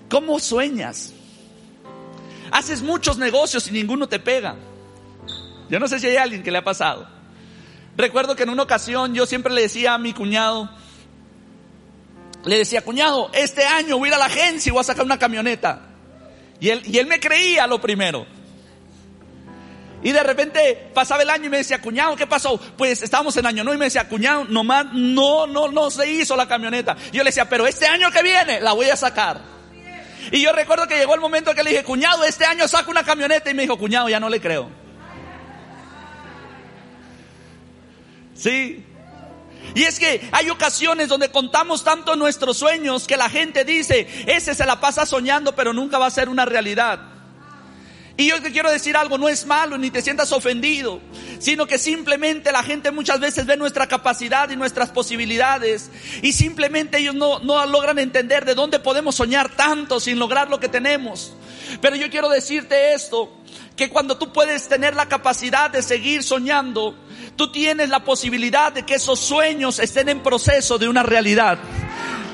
¿cómo 0.09 0.39
sueñas? 0.39 1.11
Haces 2.51 2.81
muchos 2.81 3.17
negocios 3.17 3.67
y 3.67 3.71
ninguno 3.71 4.07
te 4.07 4.19
pega. 4.19 4.55
Yo 5.69 5.77
no 5.77 5.89
sé 5.89 5.99
si 5.99 6.07
hay 6.07 6.15
alguien 6.15 6.41
que 6.41 6.51
le 6.51 6.59
ha 6.59 6.63
pasado. 6.63 7.05
Recuerdo 7.97 8.33
que 8.37 8.43
en 8.43 8.49
una 8.49 8.63
ocasión 8.63 9.13
yo 9.13 9.25
siempre 9.25 9.53
le 9.53 9.63
decía 9.63 9.93
a 9.93 9.97
mi 9.97 10.13
cuñado, 10.13 10.69
le 12.45 12.59
decía, 12.59 12.81
cuñado, 12.81 13.29
este 13.33 13.65
año 13.65 13.97
voy 13.97 14.07
a 14.07 14.11
ir 14.11 14.15
a 14.15 14.19
la 14.19 14.27
agencia 14.27 14.69
y 14.69 14.71
voy 14.71 14.79
a 14.79 14.85
sacar 14.85 15.03
una 15.03 15.19
camioneta. 15.19 15.88
Y 16.59 16.69
él, 16.69 16.81
y 16.85 16.97
él 16.97 17.07
me 17.07 17.19
creía 17.19 17.67
lo 17.67 17.79
primero. 17.79 18.25
Y 20.01 20.11
de 20.11 20.23
repente 20.23 20.89
pasaba 20.93 21.23
el 21.23 21.29
año 21.29 21.45
y 21.45 21.49
me 21.49 21.57
decía, 21.57 21.81
cuñado, 21.81 22.15
¿qué 22.15 22.25
pasó? 22.25 22.57
Pues 22.77 23.01
estábamos 23.01 23.35
en 23.35 23.45
año 23.45 23.63
nuevo 23.63 23.75
y 23.75 23.79
me 23.79 23.85
decía, 23.85 24.07
cuñado, 24.07 24.45
nomás 24.45 24.87
no, 24.93 25.45
no, 25.45 25.67
no 25.69 25.91
se 25.91 26.09
hizo 26.09 26.35
la 26.37 26.47
camioneta. 26.47 26.95
Yo 27.11 27.23
le 27.23 27.29
decía, 27.29 27.49
pero 27.49 27.67
este 27.67 27.85
año 27.85 28.09
que 28.11 28.23
viene 28.23 28.61
la 28.61 28.71
voy 28.71 28.89
a 28.89 28.95
sacar. 28.95 29.41
Y 30.31 30.41
yo 30.41 30.53
recuerdo 30.53 30.87
que 30.87 30.97
llegó 30.97 31.15
el 31.15 31.21
momento 31.21 31.53
que 31.53 31.63
le 31.63 31.71
dije, 31.71 31.83
cuñado, 31.83 32.23
este 32.23 32.45
año 32.45 32.67
saco 32.67 32.91
una 32.91 33.03
camioneta. 33.03 33.49
Y 33.49 33.53
me 33.53 33.63
dijo, 33.63 33.77
cuñado, 33.77 34.07
ya 34.07 34.19
no 34.19 34.29
le 34.29 34.39
creo. 34.39 34.69
Sí. 38.35 38.85
Y 39.75 39.83
es 39.83 39.99
que 39.99 40.27
hay 40.31 40.49
ocasiones 40.49 41.07
donde 41.07 41.29
contamos 41.29 41.83
tanto 41.83 42.15
nuestros 42.15 42.57
sueños 42.57 43.07
que 43.07 43.17
la 43.17 43.29
gente 43.29 43.63
dice, 43.63 44.07
ese 44.25 44.55
se 44.55 44.65
la 44.65 44.79
pasa 44.79 45.05
soñando, 45.05 45.55
pero 45.55 45.73
nunca 45.73 45.97
va 45.97 46.07
a 46.07 46.11
ser 46.11 46.29
una 46.29 46.45
realidad. 46.45 46.99
Y 48.19 48.27
yo 48.27 48.41
te 48.41 48.51
quiero 48.51 48.69
decir 48.69 48.97
algo, 48.97 49.17
no 49.17 49.29
es 49.29 49.45
malo 49.45 49.77
ni 49.77 49.91
te 49.91 50.01
sientas 50.01 50.33
ofendido, 50.33 50.99
sino 51.39 51.67
que 51.67 51.77
simplemente 51.77 52.51
la 52.51 52.63
gente 52.63 52.91
muchas 52.91 53.21
veces 53.21 53.45
ve 53.45 53.55
nuestra 53.55 53.87
capacidad 53.87 54.49
y 54.49 54.57
nuestras 54.57 54.89
posibilidades 54.89 55.89
y 56.21 56.33
simplemente 56.33 56.97
ellos 56.97 57.15
no, 57.15 57.39
no 57.39 57.65
logran 57.65 57.97
entender 57.97 58.43
de 58.43 58.55
dónde 58.55 58.79
podemos 58.79 59.15
soñar 59.15 59.55
tanto 59.55 60.01
sin 60.01 60.19
lograr 60.19 60.49
lo 60.49 60.59
que 60.59 60.67
tenemos. 60.67 61.31
Pero 61.79 61.95
yo 61.95 62.09
quiero 62.09 62.27
decirte 62.27 62.93
esto, 62.93 63.31
que 63.79 63.89
cuando 63.89 64.17
tú 64.17 64.33
puedes 64.33 64.67
tener 64.67 64.93
la 64.93 65.07
capacidad 65.07 65.69
de 65.69 65.81
seguir 65.81 66.21
soñando, 66.21 66.95
tú 67.39 67.47
tienes 67.47 67.87
la 67.87 68.03
posibilidad 68.03 68.73
de 68.73 68.83
que 68.83 68.95
esos 68.95 69.17
sueños 69.17 69.79
estén 69.79 70.09
en 70.09 70.19
proceso 70.19 70.77
de 70.77 70.89
una 70.89 71.03
realidad. 71.03 71.57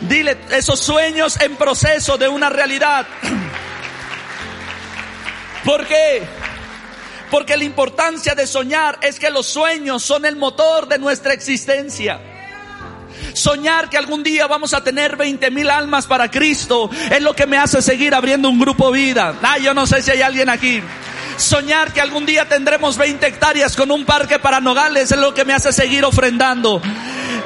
Dile, 0.02 0.36
esos 0.50 0.80
sueños 0.80 1.40
en 1.42 1.56
proceso 1.58 2.18
de 2.18 2.28
una 2.28 2.50
realidad. 2.50 3.06
¿Por 5.64 5.86
qué? 5.86 6.24
Porque 7.30 7.56
la 7.56 7.66
importancia 7.66 8.34
de 8.34 8.48
soñar 8.48 8.98
es 9.04 9.20
que 9.20 9.30
los 9.30 9.46
sueños 9.46 10.02
son 10.02 10.26
el 10.26 10.38
motor 10.38 10.88
de 10.88 10.98
nuestra 10.98 11.34
existencia. 11.34 12.20
Soñar 13.34 13.92
que 13.92 14.00
algún 14.00 14.24
día 14.24 14.48
vamos 14.48 14.74
a 14.74 14.84
tener 14.84 15.18
20 15.18 15.52
mil 15.52 15.70
almas 15.70 16.08
para 16.08 16.32
Cristo 16.32 16.90
es 17.12 17.22
lo 17.22 17.36
que 17.36 17.46
me 17.46 17.60
hace 17.60 17.80
seguir 17.84 18.16
abriendo 18.16 18.50
un 18.50 18.60
grupo 18.60 18.90
vida. 18.90 19.36
Ah, 19.44 19.60
yo 19.60 19.76
no 19.76 19.86
sé 19.86 20.02
si 20.02 20.10
hay 20.10 20.24
alguien 20.24 20.50
aquí. 20.50 20.82
Soñar 21.38 21.92
que 21.94 22.02
algún 22.02 22.26
día 22.26 22.48
tendremos 22.48 22.98
20 22.98 23.28
hectáreas 23.28 23.76
con 23.76 23.92
un 23.92 24.06
parque 24.06 24.40
para 24.40 24.62
nogales 24.62 25.12
es 25.12 25.18
lo 25.18 25.34
que 25.34 25.46
me 25.46 25.54
hace 25.54 25.74
seguir 25.74 26.06
ofrendando. 26.06 26.82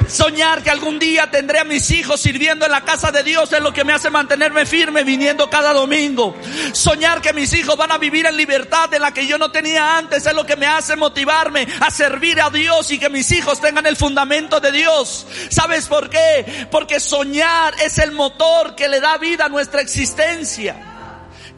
Soñar 0.08 0.62
que 0.62 0.70
algún 0.70 0.98
día 0.98 1.30
tendré 1.30 1.60
a 1.60 1.64
mis 1.64 1.90
hijos 1.90 2.20
sirviendo 2.20 2.64
en 2.64 2.72
la 2.72 2.82
casa 2.82 3.12
de 3.12 3.22
Dios 3.22 3.52
es 3.52 3.60
lo 3.60 3.72
que 3.72 3.84
me 3.84 3.92
hace 3.92 4.10
mantenerme 4.10 4.66
firme 4.66 5.04
viniendo 5.04 5.48
cada 5.48 5.72
domingo. 5.72 6.36
Soñar 6.72 7.20
que 7.20 7.32
mis 7.32 7.52
hijos 7.52 7.76
van 7.76 7.92
a 7.92 7.98
vivir 7.98 8.26
en 8.26 8.36
libertad 8.36 8.92
en 8.92 9.02
la 9.02 9.12
que 9.12 9.26
yo 9.26 9.38
no 9.38 9.50
tenía 9.50 9.98
antes 9.98 10.26
es 10.26 10.34
lo 10.34 10.44
que 10.46 10.56
me 10.56 10.66
hace 10.66 10.96
motivarme 10.96 11.66
a 11.80 11.90
servir 11.90 12.40
a 12.40 12.50
Dios 12.50 12.90
y 12.90 12.98
que 12.98 13.08
mis 13.08 13.30
hijos 13.32 13.60
tengan 13.60 13.86
el 13.86 13.96
fundamento 13.96 14.60
de 14.60 14.72
Dios. 14.72 15.26
¿Sabes 15.48 15.86
por 15.86 16.10
qué? 16.10 16.66
Porque 16.70 17.00
soñar 17.00 17.74
es 17.82 17.98
el 17.98 18.12
motor 18.12 18.74
que 18.74 18.88
le 18.88 19.00
da 19.00 19.18
vida 19.18 19.46
a 19.46 19.48
nuestra 19.48 19.80
existencia. 19.80 20.89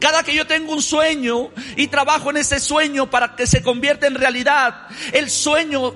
Cada 0.03 0.21
que 0.21 0.35
yo 0.35 0.45
tengo 0.45 0.73
un 0.73 0.81
sueño 0.81 1.51
y 1.77 1.87
trabajo 1.87 2.29
en 2.29 2.35
ese 2.35 2.59
sueño 2.59 3.09
para 3.09 3.37
que 3.37 3.47
se 3.47 3.63
convierta 3.63 4.05
en 4.05 4.15
realidad, 4.15 4.87
el 5.13 5.29
sueño 5.29 5.93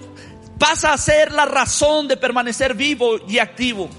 pasa 0.58 0.94
a 0.94 0.98
ser 0.98 1.34
la 1.34 1.44
razón 1.44 2.08
de 2.08 2.16
permanecer 2.16 2.74
vivo 2.74 3.20
y 3.28 3.40
activo. 3.40 3.90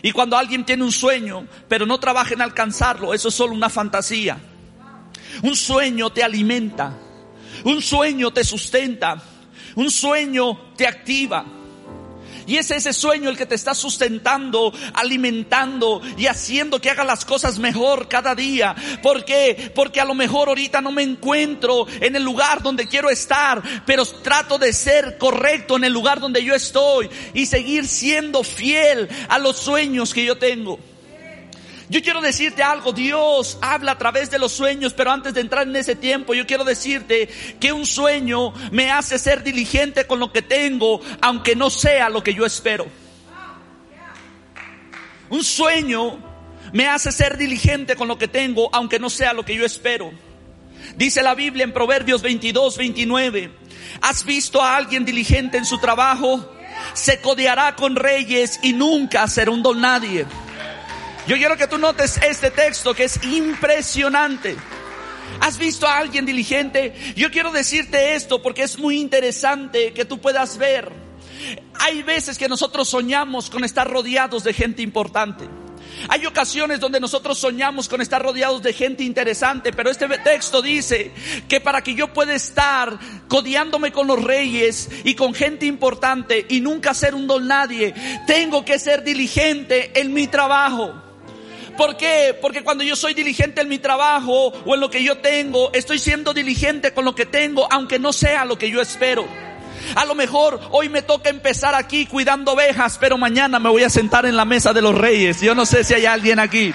Y 0.00 0.12
cuando 0.12 0.38
alguien 0.38 0.64
tiene 0.64 0.82
un 0.82 0.92
sueño, 0.92 1.46
pero 1.68 1.84
no 1.84 2.00
trabaja 2.00 2.32
en 2.32 2.40
alcanzarlo, 2.40 3.12
eso 3.12 3.28
es 3.28 3.34
solo 3.34 3.52
una 3.52 3.68
fantasía. 3.68 4.38
Un 5.42 5.56
sueño 5.56 6.08
te 6.08 6.24
alimenta, 6.24 6.94
un 7.64 7.82
sueño 7.82 8.32
te 8.32 8.44
sustenta, 8.44 9.22
un 9.74 9.90
sueño 9.90 10.72
te 10.74 10.86
activa. 10.86 11.44
Y 12.46 12.56
es 12.56 12.70
ese 12.70 12.92
sueño 12.92 13.30
el 13.30 13.36
que 13.36 13.46
te 13.46 13.54
está 13.54 13.74
sustentando, 13.74 14.72
alimentando 14.94 16.00
y 16.16 16.26
haciendo 16.26 16.80
que 16.80 16.90
haga 16.90 17.04
las 17.04 17.24
cosas 17.24 17.58
mejor 17.58 18.08
cada 18.08 18.34
día. 18.34 18.74
¿Por 19.02 19.24
qué? 19.24 19.72
Porque 19.74 20.00
a 20.00 20.04
lo 20.04 20.14
mejor 20.14 20.48
ahorita 20.48 20.80
no 20.80 20.92
me 20.92 21.02
encuentro 21.02 21.86
en 22.00 22.16
el 22.16 22.22
lugar 22.22 22.62
donde 22.62 22.86
quiero 22.86 23.10
estar, 23.10 23.62
pero 23.86 24.04
trato 24.04 24.58
de 24.58 24.72
ser 24.72 25.18
correcto 25.18 25.76
en 25.76 25.84
el 25.84 25.92
lugar 25.92 26.20
donde 26.20 26.44
yo 26.44 26.54
estoy 26.54 27.08
y 27.32 27.46
seguir 27.46 27.86
siendo 27.86 28.42
fiel 28.42 29.08
a 29.28 29.38
los 29.38 29.56
sueños 29.56 30.12
que 30.12 30.24
yo 30.24 30.36
tengo. 30.36 30.78
Yo 31.88 32.02
quiero 32.02 32.20
decirte 32.22 32.62
algo, 32.62 32.92
Dios 32.92 33.58
habla 33.60 33.92
a 33.92 33.98
través 33.98 34.30
de 34.30 34.38
los 34.38 34.52
sueños, 34.52 34.94
pero 34.94 35.10
antes 35.10 35.34
de 35.34 35.42
entrar 35.42 35.66
en 35.66 35.76
ese 35.76 35.94
tiempo, 35.94 36.32
yo 36.32 36.46
quiero 36.46 36.64
decirte 36.64 37.28
que 37.60 37.72
un 37.72 37.84
sueño 37.84 38.54
me 38.70 38.90
hace 38.90 39.18
ser 39.18 39.42
diligente 39.42 40.06
con 40.06 40.18
lo 40.18 40.32
que 40.32 40.40
tengo, 40.40 41.00
aunque 41.20 41.54
no 41.54 41.68
sea 41.68 42.08
lo 42.08 42.22
que 42.22 42.32
yo 42.32 42.46
espero. 42.46 42.86
Un 45.28 45.44
sueño 45.44 46.18
me 46.72 46.88
hace 46.88 47.12
ser 47.12 47.36
diligente 47.36 47.96
con 47.96 48.08
lo 48.08 48.16
que 48.18 48.28
tengo, 48.28 48.70
aunque 48.72 48.98
no 48.98 49.10
sea 49.10 49.34
lo 49.34 49.44
que 49.44 49.54
yo 49.54 49.64
espero. 49.66 50.10
Dice 50.96 51.22
la 51.22 51.34
Biblia 51.34 51.64
en 51.64 51.72
Proverbios 51.72 52.22
22, 52.22 52.78
29, 52.78 53.50
¿has 54.00 54.24
visto 54.24 54.62
a 54.62 54.76
alguien 54.76 55.04
diligente 55.04 55.58
en 55.58 55.64
su 55.66 55.78
trabajo? 55.78 56.50
Se 56.94 57.20
codeará 57.20 57.76
con 57.76 57.96
reyes 57.96 58.58
y 58.62 58.72
nunca 58.72 59.26
será 59.28 59.50
un 59.50 59.62
don 59.62 59.80
nadie. 59.80 60.26
Yo 61.26 61.36
quiero 61.36 61.56
que 61.56 61.66
tú 61.66 61.78
notes 61.78 62.18
este 62.18 62.50
texto 62.50 62.94
que 62.94 63.04
es 63.04 63.22
impresionante. 63.24 64.56
¿Has 65.40 65.56
visto 65.56 65.86
a 65.86 65.96
alguien 65.96 66.26
diligente? 66.26 66.94
Yo 67.16 67.30
quiero 67.30 67.50
decirte 67.50 68.14
esto 68.14 68.42
porque 68.42 68.62
es 68.62 68.78
muy 68.78 69.00
interesante 69.00 69.94
que 69.94 70.04
tú 70.04 70.20
puedas 70.20 70.58
ver. 70.58 70.92
Hay 71.80 72.02
veces 72.02 72.36
que 72.36 72.46
nosotros 72.46 72.90
soñamos 72.90 73.48
con 73.48 73.64
estar 73.64 73.90
rodeados 73.90 74.44
de 74.44 74.52
gente 74.52 74.82
importante. 74.82 75.48
Hay 76.08 76.26
ocasiones 76.26 76.78
donde 76.80 77.00
nosotros 77.00 77.38
soñamos 77.38 77.88
con 77.88 78.02
estar 78.02 78.22
rodeados 78.22 78.62
de 78.62 78.74
gente 78.74 79.02
interesante, 79.02 79.72
pero 79.72 79.90
este 79.90 80.06
texto 80.18 80.60
dice 80.60 81.12
que 81.48 81.60
para 81.60 81.82
que 81.82 81.94
yo 81.94 82.12
pueda 82.12 82.34
estar 82.34 82.98
codiándome 83.28 83.92
con 83.92 84.06
los 84.06 84.22
reyes 84.22 84.90
y 85.04 85.14
con 85.14 85.32
gente 85.32 85.64
importante 85.64 86.44
y 86.50 86.60
nunca 86.60 86.92
ser 86.92 87.14
un 87.14 87.26
don 87.26 87.46
nadie, 87.46 87.94
tengo 88.26 88.62
que 88.64 88.78
ser 88.78 89.04
diligente 89.04 89.98
en 89.98 90.12
mi 90.12 90.26
trabajo. 90.26 91.03
¿Por 91.76 91.96
qué? 91.96 92.36
Porque 92.40 92.62
cuando 92.62 92.84
yo 92.84 92.94
soy 92.94 93.14
diligente 93.14 93.60
en 93.60 93.68
mi 93.68 93.78
trabajo 93.78 94.48
o 94.64 94.74
en 94.74 94.80
lo 94.80 94.90
que 94.90 95.02
yo 95.02 95.18
tengo, 95.18 95.72
estoy 95.72 95.98
siendo 95.98 96.32
diligente 96.32 96.92
con 96.92 97.04
lo 97.04 97.14
que 97.14 97.26
tengo, 97.26 97.66
aunque 97.70 97.98
no 97.98 98.12
sea 98.12 98.44
lo 98.44 98.56
que 98.56 98.70
yo 98.70 98.80
espero. 98.80 99.26
A 99.96 100.04
lo 100.04 100.14
mejor 100.14 100.60
hoy 100.70 100.88
me 100.88 101.02
toca 101.02 101.30
empezar 101.30 101.74
aquí 101.74 102.06
cuidando 102.06 102.52
ovejas, 102.52 102.96
pero 102.98 103.18
mañana 103.18 103.58
me 103.58 103.68
voy 103.68 103.82
a 103.82 103.90
sentar 103.90 104.24
en 104.24 104.36
la 104.36 104.44
mesa 104.44 104.72
de 104.72 104.82
los 104.82 104.96
reyes. 104.96 105.40
Yo 105.40 105.54
no 105.54 105.66
sé 105.66 105.84
si 105.84 105.94
hay 105.94 106.06
alguien 106.06 106.38
aquí. 106.38 106.72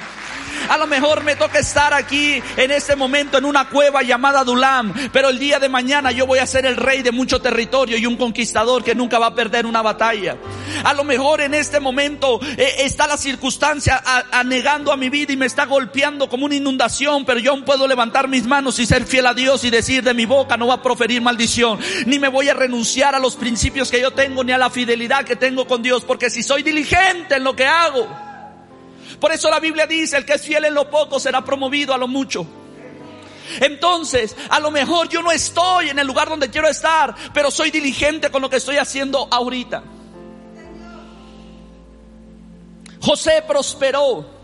A 0.67 0.77
lo 0.77 0.87
mejor 0.87 1.23
me 1.23 1.35
toca 1.35 1.59
estar 1.59 1.93
aquí 1.93 2.41
en 2.57 2.71
este 2.71 2.95
momento 2.95 3.37
en 3.37 3.45
una 3.45 3.69
cueva 3.69 4.03
llamada 4.03 4.43
Dulam, 4.43 4.93
pero 5.11 5.29
el 5.29 5.39
día 5.39 5.59
de 5.59 5.69
mañana 5.69 6.11
yo 6.11 6.25
voy 6.25 6.39
a 6.39 6.47
ser 6.47 6.65
el 6.65 6.75
rey 6.75 7.01
de 7.01 7.11
mucho 7.11 7.41
territorio 7.41 7.97
y 7.97 8.05
un 8.05 8.17
conquistador 8.17 8.83
que 8.83 8.95
nunca 8.95 9.19
va 9.19 9.27
a 9.27 9.35
perder 9.35 9.65
una 9.65 9.81
batalla. 9.81 10.37
A 10.83 10.93
lo 10.93 11.03
mejor 11.03 11.41
en 11.41 11.53
este 11.53 11.79
momento 11.79 12.39
eh, 12.57 12.75
está 12.79 13.07
la 13.07 13.17
circunstancia 13.17 14.01
anegando 14.31 14.91
a, 14.91 14.97
mi 14.97 15.09
vida 15.09 15.33
y 15.33 15.37
me 15.37 15.45
está 15.45 15.65
golpeando 15.65 16.27
como 16.27 16.45
una 16.45 16.55
inundación, 16.55 17.25
pero 17.25 17.39
yo 17.39 17.51
aún 17.51 17.63
puedo 17.63 17.87
levantar 17.87 18.27
mis 18.27 18.45
manos 18.45 18.79
y 18.79 18.85
ser 18.85 19.05
fiel 19.05 19.27
a 19.27 19.33
Dios 19.33 19.63
y 19.63 19.69
decir 19.69 20.03
de 20.03 20.13
mi 20.13 20.25
boca 20.25 20.57
no 20.57 20.67
va 20.67 20.75
a 20.75 20.81
proferir 20.81 21.21
maldición, 21.21 21.79
ni 22.05 22.19
me 22.19 22.27
voy 22.27 22.49
a 22.49 22.53
renunciar 22.53 23.15
a 23.15 23.19
los 23.19 23.35
principios 23.35 23.89
que 23.89 24.01
yo 24.01 24.11
tengo, 24.11 24.43
ni 24.43 24.51
a 24.51 24.57
la 24.57 24.69
fidelidad 24.69 25.23
que 25.23 25.35
tengo 25.35 25.65
con 25.67 25.81
Dios, 25.81 26.03
porque 26.03 26.29
si 26.29 26.43
soy 26.43 26.63
diligente 26.63 27.35
en 27.35 27.43
lo 27.43 27.55
que 27.55 27.65
hago, 27.65 28.28
por 29.19 29.31
eso 29.31 29.49
la 29.49 29.59
Biblia 29.59 29.85
dice, 29.85 30.17
el 30.17 30.25
que 30.25 30.33
es 30.33 30.41
fiel 30.41 30.65
en 30.65 30.73
lo 30.73 30.89
poco 30.89 31.19
será 31.19 31.43
promovido 31.43 31.93
a 31.93 31.97
lo 31.97 32.07
mucho. 32.07 32.45
Entonces, 33.59 34.35
a 34.49 34.59
lo 34.59 34.71
mejor 34.71 35.09
yo 35.09 35.21
no 35.21 35.31
estoy 35.31 35.89
en 35.89 35.99
el 35.99 36.07
lugar 36.07 36.29
donde 36.29 36.49
quiero 36.49 36.67
estar, 36.67 37.15
pero 37.33 37.49
soy 37.51 37.71
diligente 37.71 38.29
con 38.29 38.41
lo 38.41 38.49
que 38.49 38.57
estoy 38.57 38.77
haciendo 38.77 39.27
ahorita. 39.31 39.83
José 43.01 43.43
prosperó. 43.47 44.37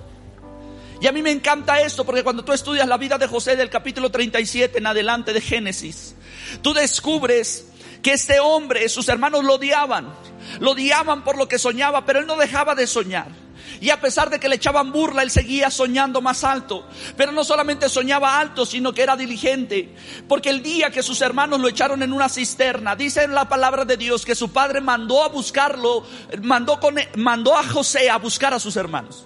Y 1.02 1.08
a 1.08 1.12
mí 1.12 1.22
me 1.22 1.32
encanta 1.32 1.82
esto 1.82 2.06
porque 2.06 2.24
cuando 2.24 2.44
tú 2.44 2.54
estudias 2.54 2.88
la 2.88 2.98
vida 2.98 3.18
de 3.18 3.28
José 3.28 3.56
del 3.56 3.70
capítulo 3.70 4.10
37 4.10 4.78
en 4.78 4.88
adelante 4.88 5.34
de 5.34 5.42
Génesis, 5.42 6.16
tú 6.62 6.74
descubres 6.74 7.68
que 8.02 8.14
este 8.14 8.40
hombre, 8.40 8.88
sus 8.88 9.10
hermanos 9.10 9.44
lo 9.44 9.56
odiaban, 9.56 10.14
lo 10.60 10.72
odiaban 10.72 11.24
por 11.24 11.38
lo 11.38 11.48
que 11.48 11.60
soñaba, 11.60 12.06
pero 12.06 12.20
él 12.20 12.28
no 12.28 12.38
dejaba 12.38 12.76
de 12.76 12.88
soñar. 12.88 13.45
Y 13.82 13.90
a 13.90 14.00
pesar 14.00 14.30
de 14.30 14.40
que 14.40 14.50
le 14.50 14.56
echaban 14.56 14.92
burla, 14.92 15.24
él 15.24 15.32
seguía 15.32 15.70
soñando 15.70 16.22
más 16.22 16.44
alto. 16.44 16.88
Pero 17.18 17.32
no 17.32 17.44
solamente 17.44 17.90
soñaba 17.90 18.40
alto, 18.40 18.66
sino 18.66 18.94
que 18.94 19.04
era 19.04 19.16
diligente. 19.16 19.94
Porque 20.28 20.50
el 20.50 20.62
día 20.62 20.92
que 20.92 21.04
sus 21.04 21.22
hermanos 21.22 21.60
lo 21.60 21.68
echaron 21.68 22.04
en 22.04 22.14
una 22.14 22.30
cisterna, 22.30 22.96
dice 22.96 23.24
en 23.24 23.34
la 23.34 23.50
palabra 23.50 23.86
de 23.86 23.98
Dios 23.98 24.26
que 24.26 24.36
su 24.36 24.52
padre 24.52 24.82
mandó 24.82 25.24
a 25.24 25.30
buscarlo, 25.30 26.06
mandó, 26.42 27.58
a 27.58 27.64
José 27.64 28.10
a 28.10 28.18
buscar 28.18 28.54
a 28.54 28.60
sus 28.60 28.76
hermanos. 28.76 29.26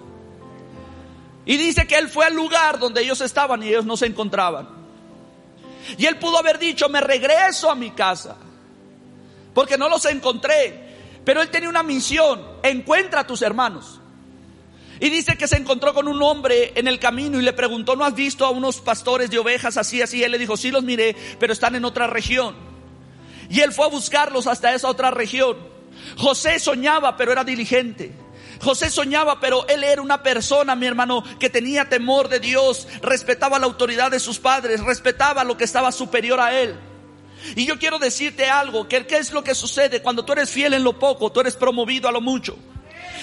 Y 1.46 1.58
dice 1.58 1.88
que 1.88 1.98
él 1.98 2.10
fue 2.10 2.25
al 2.25 2.36
lugar 2.36 2.79
donde 2.79 3.01
ellos 3.01 3.22
estaban 3.22 3.63
y 3.63 3.70
ellos 3.70 3.86
no 3.86 3.98
se 3.98 4.06
encontraban. 4.06 4.70
Y 5.98 6.06
él 6.06 6.18
pudo 6.18 6.38
haber 6.38 6.60
dicho, 6.60 6.89
me 6.89 7.01
regreso 7.01 7.72
a 7.72 7.75
mi 7.75 7.91
casa, 7.91 8.36
porque 9.53 9.77
no 9.77 9.89
los 9.89 10.06
encontré. 10.06 10.89
Pero 11.25 11.41
él 11.41 11.50
tenía 11.50 11.70
una 11.70 11.84
misión, 11.84 12.41
encuentra 12.63 13.22
a 13.22 13.27
tus 13.27 13.41
hermanos. 13.41 13.99
Y 15.00 15.10
dice 15.10 15.38
que 15.38 15.48
se 15.48 15.56
encontró 15.56 15.94
con 15.94 16.08
un 16.08 16.22
hombre 16.22 16.74
en 16.75 16.88
el 16.88 17.00
camino 17.00 17.39
y 17.39 17.44
le 17.44 17.53
preguntó, 17.53 17.96
¿no 17.96 18.03
has 18.03 18.15
visto 18.15 18.46
a 18.46 18.50
unos 18.50 18.82
pastores 18.82 19.29
de 19.29 19.39
ovejas 19.39 19.77
así, 19.77 20.01
así? 20.01 20.24
Él 20.24 20.32
le 20.32 20.38
dijo, 20.38 20.58
sí 20.58 20.72
los 20.72 20.84
miré, 20.84 21.15
pero 21.39 21.53
están 21.53 21.75
en 21.75 21.86
otra 21.86 22.08
región. 22.08 22.56
Y 23.50 23.62
él 23.62 23.72
fue 23.72 23.86
a 23.86 23.89
buscarlos 23.89 24.46
hasta 24.46 24.74
esa 24.74 24.89
otra 24.89 25.10
región. 25.10 25.58
José 26.18 26.60
soñaba, 26.60 27.15
pero 27.15 27.32
era 27.32 27.44
diligente. 27.44 28.12
José 28.62 28.89
soñaba, 28.89 29.39
pero 29.39 29.65
él 29.70 29.84
era 29.86 30.01
una 30.01 30.22
persona, 30.22 30.75
mi 30.75 30.86
hermano, 30.86 31.24
que 31.39 31.50
tenía 31.50 31.88
temor 31.88 32.27
de 32.27 32.41
Dios, 32.41 32.88
respetaba 33.01 33.58
la 33.58 33.65
autoridad 33.65 34.12
de 34.12 34.20
sus 34.20 34.38
padres, 34.38 34.82
respetaba 34.82 35.46
lo 35.46 35.56
que 35.56 35.63
estaba 35.63 35.94
superior 35.94 36.41
a 36.41 36.60
él. 36.60 36.75
Y 37.56 37.65
yo 37.65 37.79
quiero 37.79 38.00
decirte 38.00 38.50
algo, 38.50 38.88
que 38.89 39.08
qué 39.08 39.18
es 39.18 39.32
lo 39.32 39.46
que 39.46 39.56
sucede 39.56 40.01
cuando 40.01 40.25
tú 40.25 40.34
eres 40.34 40.50
fiel 40.50 40.74
en 40.74 40.84
lo 40.84 41.00
poco, 41.00 41.32
tú 41.32 41.39
eres 41.39 41.56
promovido 41.56 42.10
a 42.10 42.12
lo 42.12 42.20
mucho. 42.20 42.58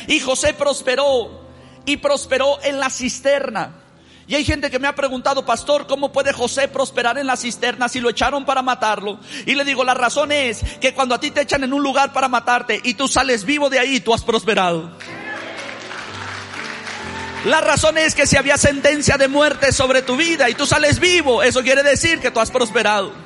Y 0.08 0.20
José 0.20 0.54
prosperó 0.54 1.45
y 1.86 1.96
prosperó 1.96 2.58
en 2.62 2.78
la 2.78 2.90
cisterna. 2.90 3.82
Y 4.28 4.34
hay 4.34 4.44
gente 4.44 4.70
que 4.70 4.80
me 4.80 4.88
ha 4.88 4.94
preguntado, 4.94 5.46
pastor, 5.46 5.86
¿cómo 5.86 6.12
puede 6.12 6.32
José 6.32 6.66
prosperar 6.66 7.16
en 7.16 7.28
la 7.28 7.36
cisterna 7.36 7.88
si 7.88 8.00
lo 8.00 8.10
echaron 8.10 8.44
para 8.44 8.60
matarlo? 8.60 9.20
Y 9.46 9.54
le 9.54 9.64
digo, 9.64 9.84
la 9.84 9.94
razón 9.94 10.32
es 10.32 10.64
que 10.80 10.92
cuando 10.92 11.14
a 11.14 11.20
ti 11.20 11.30
te 11.30 11.42
echan 11.42 11.62
en 11.62 11.72
un 11.72 11.82
lugar 11.82 12.12
para 12.12 12.28
matarte 12.28 12.80
y 12.82 12.94
tú 12.94 13.06
sales 13.06 13.44
vivo 13.44 13.70
de 13.70 13.78
ahí, 13.78 14.00
tú 14.00 14.12
has 14.12 14.24
prosperado. 14.24 14.90
La 17.44 17.60
razón 17.60 17.96
es 17.96 18.16
que 18.16 18.26
si 18.26 18.36
había 18.36 18.58
sentencia 18.58 19.16
de 19.16 19.28
muerte 19.28 19.70
sobre 19.70 20.02
tu 20.02 20.16
vida 20.16 20.50
y 20.50 20.54
tú 20.54 20.66
sales 20.66 20.98
vivo, 20.98 21.44
eso 21.44 21.62
quiere 21.62 21.84
decir 21.84 22.18
que 22.18 22.32
tú 22.32 22.40
has 22.40 22.50
prosperado. 22.50 23.25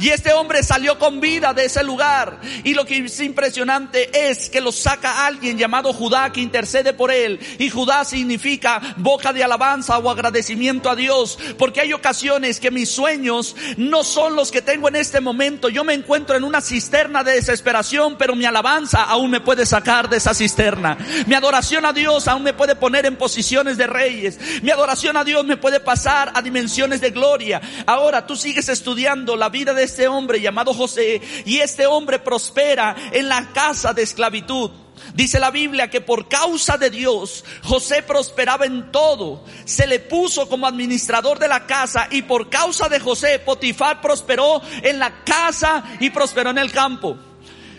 Y 0.00 0.08
este 0.08 0.32
hombre 0.32 0.62
salió 0.62 0.98
con 0.98 1.20
vida 1.20 1.52
de 1.52 1.66
ese 1.66 1.84
lugar. 1.84 2.40
Y 2.64 2.72
lo 2.72 2.86
que 2.86 2.96
es 2.96 3.20
impresionante 3.20 4.30
es 4.30 4.48
que 4.48 4.62
lo 4.62 4.72
saca 4.72 5.26
alguien 5.26 5.58
llamado 5.58 5.92
Judá 5.92 6.32
que 6.32 6.40
intercede 6.40 6.94
por 6.94 7.10
él. 7.10 7.38
Y 7.58 7.68
Judá 7.68 8.04
significa 8.06 8.80
boca 8.96 9.34
de 9.34 9.44
alabanza 9.44 9.98
o 9.98 10.10
agradecimiento 10.10 10.88
a 10.88 10.96
Dios. 10.96 11.38
Porque 11.58 11.82
hay 11.82 11.92
ocasiones 11.92 12.60
que 12.60 12.70
mis 12.70 12.88
sueños 12.90 13.54
no 13.76 14.02
son 14.02 14.36
los 14.36 14.50
que 14.50 14.62
tengo 14.62 14.88
en 14.88 14.96
este 14.96 15.20
momento. 15.20 15.68
Yo 15.68 15.84
me 15.84 15.92
encuentro 15.92 16.34
en 16.34 16.44
una 16.44 16.62
cisterna 16.62 17.22
de 17.22 17.32
desesperación, 17.32 18.16
pero 18.16 18.34
mi 18.34 18.46
alabanza 18.46 19.02
aún 19.02 19.30
me 19.30 19.40
puede 19.40 19.66
sacar 19.66 20.08
de 20.08 20.16
esa 20.16 20.32
cisterna. 20.32 20.96
Mi 21.26 21.34
adoración 21.34 21.84
a 21.84 21.92
Dios 21.92 22.26
aún 22.26 22.42
me 22.42 22.54
puede 22.54 22.74
poner 22.74 23.04
en 23.04 23.16
posiciones 23.16 23.76
de 23.76 23.86
reyes. 23.86 24.38
Mi 24.62 24.70
adoración 24.70 25.18
a 25.18 25.24
Dios 25.24 25.44
me 25.44 25.58
puede 25.58 25.80
pasar 25.80 26.32
a 26.34 26.40
dimensiones 26.40 27.02
de 27.02 27.10
gloria. 27.10 27.60
Ahora 27.84 28.26
tú 28.26 28.34
sigues 28.34 28.70
estudiando 28.70 29.36
la 29.36 29.50
vida 29.50 29.74
de 29.74 29.89
este 29.90 30.06
hombre 30.06 30.40
llamado 30.40 30.72
José 30.72 31.20
y 31.44 31.58
este 31.58 31.86
hombre 31.86 32.20
prospera 32.20 32.94
en 33.12 33.28
la 33.28 33.52
casa 33.52 33.92
de 33.92 34.02
esclavitud. 34.02 34.70
Dice 35.14 35.40
la 35.40 35.50
Biblia 35.50 35.90
que 35.90 36.00
por 36.00 36.28
causa 36.28 36.76
de 36.76 36.90
Dios 36.90 37.44
José 37.64 38.02
prosperaba 38.02 38.66
en 38.66 38.92
todo. 38.92 39.44
Se 39.64 39.86
le 39.86 39.98
puso 39.98 40.48
como 40.48 40.66
administrador 40.66 41.40
de 41.40 41.48
la 41.48 41.66
casa 41.66 42.06
y 42.10 42.22
por 42.22 42.48
causa 42.48 42.88
de 42.88 43.00
José 43.00 43.40
Potifar 43.40 44.00
prosperó 44.00 44.62
en 44.82 45.00
la 45.00 45.24
casa 45.24 45.82
y 45.98 46.10
prosperó 46.10 46.50
en 46.50 46.58
el 46.58 46.70
campo. 46.70 47.16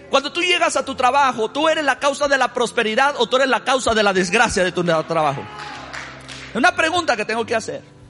Cuando 0.09 0.33
tú 0.33 0.41
llegas 0.41 0.75
a 0.75 0.83
tu 0.83 0.95
trabajo, 0.95 1.49
¿tú 1.49 1.69
eres 1.69 1.85
la 1.85 1.97
causa 1.97 2.27
de 2.27 2.37
la 2.37 2.53
prosperidad 2.53 3.15
o 3.19 3.27
tú 3.27 3.37
eres 3.37 3.47
la 3.47 3.63
causa 3.63 3.93
de 3.93 4.03
la 4.03 4.11
desgracia 4.11 4.65
de 4.65 4.73
tu 4.73 4.83
trabajo? 4.83 5.41
Una 6.53 6.75
pregunta 6.75 7.15
que 7.15 7.23
tengo 7.23 7.45
que 7.45 7.55
hacer. 7.55 8.00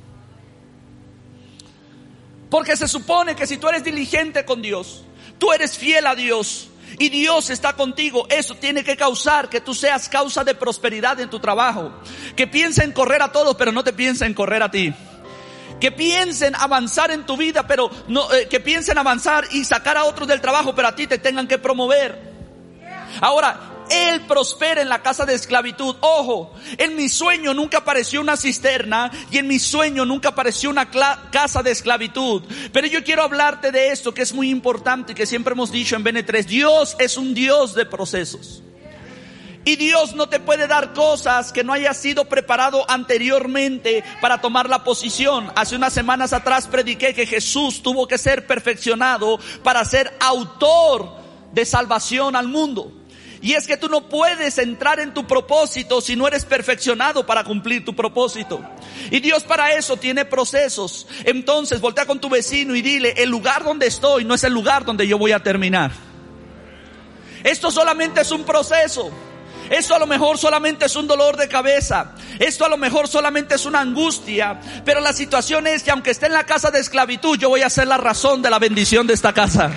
Porque 2.52 2.76
se 2.76 2.90
supone 2.90 3.34
que 3.34 3.48
si 3.48 3.56
tú 3.56 3.70
eres 3.70 3.82
diligente 3.82 4.44
con 4.44 4.62
Dios, 4.62 5.06
tú 5.40 5.54
eres 5.54 5.78
fiel 5.78 6.06
a 6.06 6.16
Dios 6.16 6.68
y 7.00 7.08
Dios 7.08 7.50
está 7.50 7.74
contigo, 7.78 8.28
eso 8.30 8.56
tiene 8.56 8.84
que 8.84 8.98
causar 8.98 9.48
que 9.48 9.62
tú 9.62 9.74
seas 9.74 10.10
causa 10.10 10.44
de 10.44 10.54
prosperidad 10.54 11.18
en 11.22 11.30
tu 11.30 11.40
trabajo. 11.40 11.94
Que 12.36 12.48
piensen 12.48 12.92
correr 12.92 13.22
a 13.22 13.32
todos, 13.32 13.56
pero 13.56 13.72
no 13.72 13.86
te 13.86 13.94
piensen 13.94 14.34
correr 14.34 14.64
a 14.64 14.70
ti. 14.70 14.94
Que 15.80 15.94
piensen 15.94 16.54
avanzar 16.56 17.10
en 17.12 17.26
tu 17.26 17.38
vida, 17.38 17.66
pero 17.66 17.90
no, 18.10 18.30
eh, 18.34 18.50
que 18.50 18.60
piensen 18.60 18.98
avanzar 18.98 19.46
y 19.54 19.64
sacar 19.64 19.96
a 19.96 20.04
otros 20.04 20.28
del 20.28 20.42
trabajo, 20.42 20.76
pero 20.76 20.90
a 20.90 20.96
ti 20.96 21.08
te 21.08 21.20
tengan 21.20 21.48
que 21.48 21.58
promover. 21.58 22.20
Ahora, 23.22 23.71
él 23.92 24.22
prospera 24.22 24.82
en 24.82 24.90
la 24.90 25.02
casa 25.02 25.26
de 25.26 25.36
esclavitud. 25.36 25.96
Ojo, 26.02 26.54
en 26.78 26.96
mi 26.96 27.10
sueño 27.10 27.54
nunca 27.54 27.80
apareció 27.80 28.22
una 28.22 28.38
cisterna 28.38 29.12
y 29.30 29.38
en 29.38 29.48
mi 29.48 29.60
sueño 29.60 30.06
nunca 30.06 30.30
apareció 30.30 30.70
una 30.70 30.90
casa 30.90 31.62
de 31.62 31.72
esclavitud. 31.72 32.44
Pero 32.72 32.88
yo 32.88 33.04
quiero 33.04 33.24
hablarte 33.24 33.72
de 33.72 33.90
esto 33.90 34.14
que 34.14 34.22
es 34.22 34.34
muy 34.34 34.50
importante 34.50 35.12
y 35.12 35.16
que 35.16 35.26
siempre 35.26 35.54
hemos 35.54 35.72
dicho 35.72 35.96
en 35.96 36.04
BN3. 36.04 36.46
Dios 36.46 36.96
es 37.00 37.18
un 37.18 37.34
Dios 37.34 37.74
de 37.74 37.86
procesos. 37.86 38.64
Y 39.64 39.76
Dios 39.76 40.16
no 40.16 40.28
te 40.28 40.40
puede 40.40 40.68
dar 40.68 40.94
cosas 40.94 41.52
que 41.52 41.64
no 41.64 41.74
haya 41.74 41.94
sido 41.94 42.26
preparado 42.26 42.90
anteriormente 42.90 44.04
para 44.20 44.42
tomar 44.42 44.68
la 44.68 44.84
posición. 44.84 45.52
Hace 45.56 45.76
unas 45.76 45.94
semanas 45.94 46.34
atrás 46.34 46.68
prediqué 46.68 47.14
que 47.14 47.28
Jesús 47.28 47.84
tuvo 47.84 48.08
que 48.08 48.18
ser 48.18 48.48
perfeccionado 48.48 49.40
para 49.64 49.86
ser 49.86 50.18
autor 50.20 51.12
de 51.54 51.66
salvación 51.66 52.36
al 52.36 52.48
mundo. 52.48 52.92
Y 53.42 53.54
es 53.54 53.66
que 53.66 53.76
tú 53.76 53.90
no 53.90 54.08
puedes 54.08 54.60
entrar 54.60 55.00
en 55.00 55.14
tu 55.14 55.26
propósito 55.26 56.00
si 56.00 56.16
no 56.16 56.28
eres 56.28 56.46
perfeccionado 56.46 57.26
para 57.26 57.44
cumplir 57.44 57.84
tu 57.84 57.96
propósito. 57.96 58.62
Y 59.10 59.20
Dios 59.20 59.44
para 59.44 59.74
eso 59.74 59.98
tiene 59.98 60.26
procesos. 60.26 61.08
Entonces 61.26 61.82
voltea 61.82 62.06
con 62.06 62.20
tu 62.20 62.30
vecino 62.30 62.76
y 62.76 62.84
dile, 62.84 63.16
el 63.18 63.30
lugar 63.30 63.64
donde 63.64 63.88
estoy 63.88 64.26
no 64.26 64.36
es 64.36 64.44
el 64.44 64.54
lugar 64.54 64.86
donde 64.86 65.08
yo 65.08 65.18
voy 65.18 65.32
a 65.32 65.40
terminar. 65.40 65.92
Esto 67.44 67.72
solamente 67.72 68.22
es 68.22 68.32
un 68.32 68.44
proceso. 68.44 69.12
Esto 69.72 69.96
a 69.96 70.00
lo 70.00 70.06
mejor 70.06 70.38
solamente 70.38 70.86
es 70.86 70.96
un 70.96 71.08
dolor 71.08 71.36
de 71.38 71.48
cabeza. 71.48 72.14
Esto 72.38 72.66
a 72.66 72.70
lo 72.70 72.78
mejor 72.78 73.08
solamente 73.08 73.56
es 73.56 73.66
una 73.66 73.80
angustia. 73.80 74.60
Pero 74.86 75.00
la 75.00 75.14
situación 75.14 75.66
es 75.66 75.82
que 75.82 75.90
aunque 75.90 76.12
esté 76.12 76.28
en 76.28 76.34
la 76.34 76.46
casa 76.46 76.70
de 76.70 76.80
esclavitud, 76.80 77.40
yo 77.40 77.50
voy 77.50 77.62
a 77.62 77.70
ser 77.70 77.88
la 77.88 77.98
razón 77.98 78.42
de 78.42 78.50
la 78.52 78.60
bendición 78.60 79.08
de 79.08 79.14
esta 79.14 79.34
casa. 79.34 79.72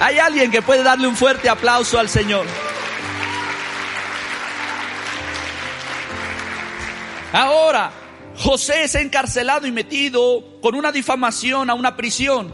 Hay 0.00 0.18
alguien 0.18 0.50
que 0.50 0.62
puede 0.62 0.82
darle 0.82 1.06
un 1.06 1.14
fuerte 1.14 1.50
aplauso 1.50 1.98
al 1.98 2.08
Señor. 2.08 2.46
Ahora, 7.34 7.92
José 8.38 8.84
es 8.84 8.94
encarcelado 8.94 9.66
y 9.66 9.72
metido 9.72 10.58
con 10.62 10.74
una 10.74 10.90
difamación 10.90 11.68
a 11.68 11.74
una 11.74 11.96
prisión. 11.96 12.52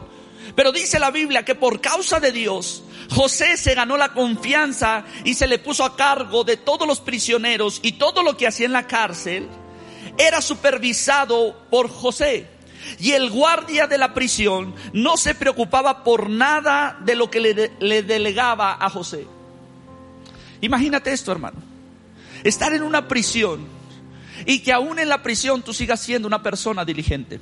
Pero 0.57 0.73
dice 0.73 0.99
la 0.99 1.13
Biblia 1.13 1.45
que 1.45 1.55
por 1.55 1.81
causa 1.81 2.19
de 2.19 2.33
Dios, 2.33 2.83
José 3.11 3.57
se 3.57 3.75
ganó 3.75 3.97
la 3.97 4.13
confianza 4.13 5.05
y 5.23 5.35
se 5.35 5.47
le 5.47 5.61
puso 5.61 5.85
a 5.85 5.97
cargo 5.97 6.43
de 6.43 6.57
todos 6.57 6.89
los 6.89 7.01
prisioneros 7.01 7.79
y 7.83 7.93
todo 7.93 8.25
lo 8.25 8.37
que 8.37 8.49
hacía 8.49 8.67
en 8.67 8.73
la 8.73 8.89
cárcel 8.89 9.49
era 10.19 10.41
supervisado 10.41 11.57
por 11.71 11.89
José. 11.89 12.56
Y 12.99 13.13
el 13.13 13.31
guardia 13.31 13.87
de 13.87 13.99
la 13.99 14.15
prisión 14.15 14.75
no 14.93 15.17
se 15.17 15.35
preocupaba 15.35 16.05
por 16.05 16.31
nada 16.31 16.99
de 17.05 17.15
lo 17.15 17.31
que 17.31 17.41
le, 17.41 18.03
delegaba 18.03 18.77
a 18.81 18.89
José. 18.91 19.27
Imagínate 20.61 21.13
esto, 21.13 21.33
hermano. 21.33 21.59
Estar 22.45 22.73
en 22.73 22.83
una 22.83 23.09
prisión 23.09 23.67
y 24.47 24.61
que 24.61 24.73
aún 24.73 24.99
en 24.99 25.09
la 25.09 25.23
prisión 25.23 25.63
tú 25.63 25.73
sigas 25.73 26.01
siendo 26.01 26.29
una 26.29 26.43
persona 26.43 26.85
diligente. 26.85 27.41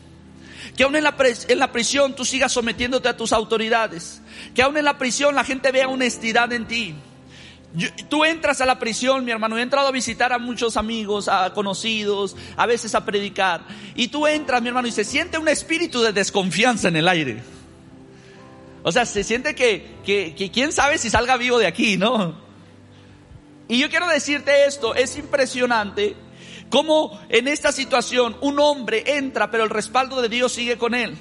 Que 0.77 0.85
aún 0.85 0.97
en 0.97 1.05
la, 1.05 1.15
en 1.49 1.59
la 1.59 1.73
prisión 1.73 2.17
tú 2.17 2.25
sigas 2.25 2.53
sometiéndote 2.53 3.09
a 3.09 3.17
tus 3.17 3.33
autoridades. 3.33 4.23
Que 4.55 4.63
aún 4.63 4.77
en 4.77 4.85
la 4.85 4.99
prisión 4.99 5.35
la 5.35 5.45
gente 5.45 5.71
vea 5.73 5.89
honestidad 5.89 6.53
en 6.53 6.67
ti 6.67 6.95
tú 8.09 8.25
entras 8.25 8.61
a 8.61 8.67
la 8.67 8.79
prisión, 8.79 9.25
mi 9.25 9.31
hermano. 9.31 9.59
He 9.59 9.63
entrado 9.63 9.89
a 9.89 9.93
visitar 9.93 10.33
a 10.33 10.39
muchos 10.39 10.77
amigos, 10.77 11.29
a 11.29 11.53
conocidos, 11.53 12.37
a 12.57 12.67
veces 12.67 12.95
a 12.95 13.05
predicar. 13.05 13.63
Y 13.95 14.09
tú 14.09 14.27
entras, 14.27 14.63
mi 14.63 14.69
hermano, 14.69 14.89
y 14.89 14.93
se 14.93 15.05
siente 15.05 15.39
un 15.39 15.49
espíritu 15.49 16.01
de 16.03 16.13
desconfianza 16.13 16.89
en 16.89 16.97
el 16.97 17.09
aire. 17.09 17.43
O 18.83 18.93
sea, 18.93 19.07
se 19.07 19.25
siente 19.25 19.55
que, 19.55 19.97
que, 20.05 20.35
que 20.35 20.51
quién 20.51 20.73
sabe 20.73 20.99
si 20.99 21.11
salga 21.11 21.37
vivo 21.37 21.59
de 21.59 21.67
aquí, 21.67 21.97
¿no? 21.97 22.37
Y 23.67 23.79
yo 23.79 23.89
quiero 23.89 24.07
decirte 24.07 24.67
esto, 24.67 24.95
es 24.95 25.17
impresionante 25.17 26.15
cómo 26.69 27.19
en 27.31 27.49
esta 27.49 27.73
situación 27.73 28.37
un 28.41 28.59
hombre 28.61 29.17
entra, 29.17 29.51
pero 29.51 29.65
el 29.65 29.71
respaldo 29.71 30.21
de 30.21 30.29
Dios 30.29 30.53
sigue 30.53 30.77
con 30.77 30.95
él. 30.95 31.17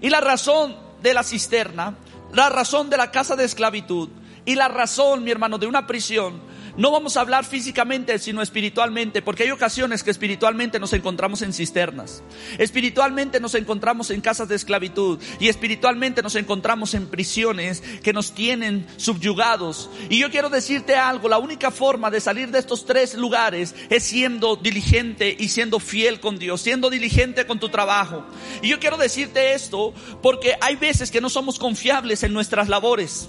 Y 0.00 0.08
la 0.08 0.20
razón 0.20 0.74
de 1.02 1.12
la 1.12 1.22
cisterna, 1.22 1.96
la 2.32 2.48
razón 2.48 2.88
de 2.88 2.96
la 2.96 3.10
casa 3.10 3.36
de 3.36 3.44
esclavitud, 3.44 4.08
y 4.50 4.56
la 4.56 4.66
razón, 4.66 5.22
mi 5.22 5.30
hermano, 5.30 5.58
de 5.58 5.68
una 5.68 5.86
prisión 5.86 6.40
no 6.76 6.90
vamos 6.90 7.16
a 7.16 7.20
hablar 7.20 7.44
físicamente, 7.44 8.18
sino 8.18 8.42
espiritualmente, 8.42 9.22
porque 9.22 9.42
hay 9.42 9.50
ocasiones 9.50 10.02
que 10.02 10.10
espiritualmente 10.10 10.78
nos 10.78 10.92
encontramos 10.92 11.42
en 11.42 11.52
cisternas, 11.52 12.22
espiritualmente 12.58 13.40
nos 13.40 13.54
encontramos 13.54 14.10
en 14.10 14.20
casas 14.20 14.48
de 14.48 14.56
esclavitud 14.56 15.18
y 15.38 15.48
espiritualmente 15.48 16.22
nos 16.22 16.36
encontramos 16.36 16.94
en 16.94 17.06
prisiones 17.06 17.82
que 18.02 18.12
nos 18.12 18.32
tienen 18.32 18.86
subyugados. 18.96 19.90
Y 20.08 20.18
yo 20.20 20.30
quiero 20.30 20.48
decirte 20.48 20.96
algo, 20.96 21.28
la 21.28 21.38
única 21.38 21.70
forma 21.70 22.10
de 22.10 22.20
salir 22.20 22.50
de 22.50 22.58
estos 22.60 22.86
tres 22.86 23.14
lugares 23.14 23.74
es 23.90 24.04
siendo 24.04 24.56
diligente 24.56 25.36
y 25.38 25.48
siendo 25.48 25.80
fiel 25.80 26.20
con 26.20 26.38
Dios, 26.38 26.62
siendo 26.62 26.88
diligente 26.88 27.46
con 27.46 27.58
tu 27.58 27.68
trabajo. 27.68 28.24
Y 28.62 28.68
yo 28.68 28.78
quiero 28.78 28.96
decirte 28.96 29.54
esto 29.54 29.92
porque 30.22 30.54
hay 30.60 30.76
veces 30.76 31.10
que 31.10 31.20
no 31.20 31.28
somos 31.28 31.58
confiables 31.58 32.22
en 32.22 32.32
nuestras 32.32 32.68
labores. 32.68 33.28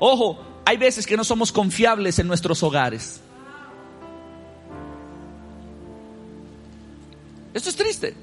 Ojo, 0.00 0.38
hay 0.64 0.78
veces 0.78 1.06
que 1.06 1.16
no 1.16 1.22
somos 1.22 1.52
confiables 1.52 2.18
en 2.18 2.26
nuestros 2.26 2.62
hogares. 2.62 3.20
Esto 7.54 7.68
es 7.68 7.76
triste. 7.76 8.14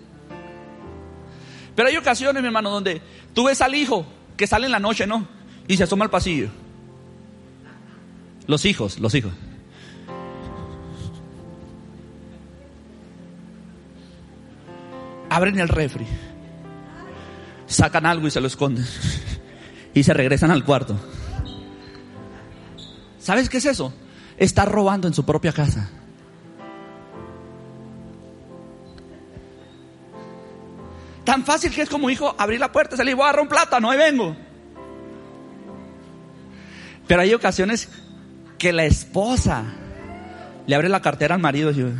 Pero 1.76 1.90
hay 1.90 1.98
ocasiones, 1.98 2.42
mi 2.42 2.48
hermano, 2.48 2.72
donde 2.72 3.02
tú 3.34 3.46
ves 3.46 3.62
al 3.62 3.76
hijo 3.76 4.06
que 4.36 4.48
sale 4.48 4.66
en 4.66 4.72
la 4.72 4.80
noche, 4.80 5.06
¿no? 5.06 5.28
Y 5.68 5.78
se 5.78 5.84
asoma 5.84 6.06
al 6.06 6.10
pasillo. 6.10 6.50
Los 8.48 8.66
hijos, 8.66 9.00
los 9.00 9.14
hijos. 9.14 9.34
Abren 15.30 15.60
el 15.60 15.68
refri. 15.68 16.08
Sacan 17.68 18.08
algo 18.08 18.28
y 18.28 18.32
se 18.32 18.42
lo 18.42 18.48
esconden. 18.48 18.86
Y 19.94 20.04
se 20.04 20.14
regresan 20.14 20.52
al 20.52 20.64
cuarto. 20.64 20.96
¿Sabes 23.28 23.50
qué 23.50 23.58
es 23.58 23.66
eso? 23.66 23.92
Está 24.38 24.64
robando 24.64 25.06
en 25.06 25.14
su 25.14 25.26
propia 25.26 25.52
casa. 25.52 25.90
Tan 31.26 31.44
fácil 31.44 31.74
que 31.74 31.82
es 31.82 31.90
como 31.90 32.10
hijo 32.10 32.34
abrir 32.38 32.62
la 32.62 32.72
puerta, 32.72 32.96
salir, 32.96 33.18
voy 33.18 33.24
a 33.24 33.26
agarrar 33.26 33.42
un 33.42 33.50
plátano, 33.50 33.92
ahí 33.92 33.98
vengo. 33.98 34.34
Pero 37.06 37.20
hay 37.20 37.34
ocasiones 37.34 37.90
que 38.58 38.72
la 38.72 38.86
esposa 38.86 39.66
le 40.66 40.74
abre 40.74 40.88
la 40.88 41.02
cartera 41.02 41.36
al 41.36 41.42
marido 41.42 41.72
y 41.72 41.94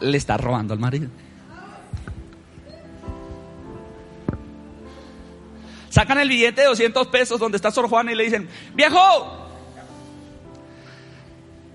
le 0.00 0.18
está 0.18 0.36
robando 0.38 0.74
al 0.74 0.80
marido. 0.80 1.08
Sacan 5.90 6.18
el 6.18 6.28
billete 6.28 6.62
de 6.62 6.68
200 6.68 7.08
pesos 7.08 7.38
donde 7.38 7.56
está 7.56 7.70
Sor 7.70 7.88
Juana 7.88 8.12
y 8.12 8.14
le 8.14 8.24
dicen, 8.24 8.48
viejo, 8.74 9.50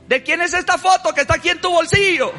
¿de 0.07 0.23
quién 0.23 0.41
es 0.41 0.53
esta 0.53 0.77
foto 0.77 1.13
que 1.13 1.21
está 1.21 1.35
aquí 1.35 1.49
en 1.49 1.61
tu 1.61 1.69
bolsillo? 1.69 2.31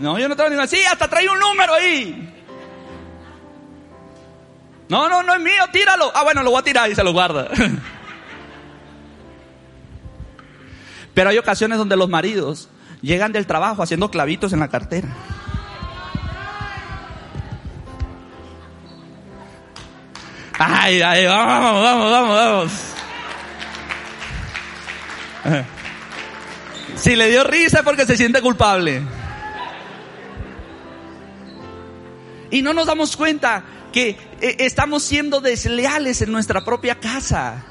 No, 0.00 0.18
yo 0.18 0.28
no 0.28 0.34
tengo 0.34 0.50
ninguna. 0.50 0.66
Sí, 0.66 0.82
hasta 0.90 1.08
trae 1.08 1.28
un 1.28 1.38
número 1.38 1.72
ahí. 1.74 2.34
No, 4.88 5.08
no, 5.08 5.22
no 5.22 5.34
es 5.34 5.40
mío, 5.40 5.62
tíralo. 5.72 6.10
Ah, 6.14 6.24
bueno, 6.24 6.42
lo 6.42 6.50
voy 6.50 6.58
a 6.58 6.64
tirar 6.64 6.90
y 6.90 6.96
se 6.96 7.04
lo 7.04 7.12
guarda. 7.12 7.48
Pero 11.14 11.30
hay 11.30 11.38
ocasiones 11.38 11.78
donde 11.78 11.96
los 11.96 12.08
maridos 12.08 12.68
llegan 13.02 13.30
del 13.30 13.46
trabajo 13.46 13.82
haciendo 13.82 14.10
clavitos 14.10 14.52
en 14.52 14.60
la 14.60 14.68
cartera. 14.68 15.08
Ay, 20.62 21.00
ay, 21.00 21.24
vamos, 21.24 21.82
vamos, 21.82 22.10
vamos, 22.10 22.36
vamos. 22.36 22.72
Si 26.96 27.16
le 27.16 27.30
dio 27.30 27.44
risa 27.44 27.82
porque 27.82 28.04
se 28.04 28.14
siente 28.14 28.42
culpable. 28.42 29.00
Y 32.50 32.60
no 32.60 32.74
nos 32.74 32.86
damos 32.88 33.16
cuenta 33.16 33.64
que 33.90 34.18
eh, 34.42 34.56
estamos 34.58 35.02
siendo 35.02 35.40
desleales 35.40 36.20
en 36.20 36.30
nuestra 36.30 36.62
propia 36.62 37.00
casa. 37.00 37.64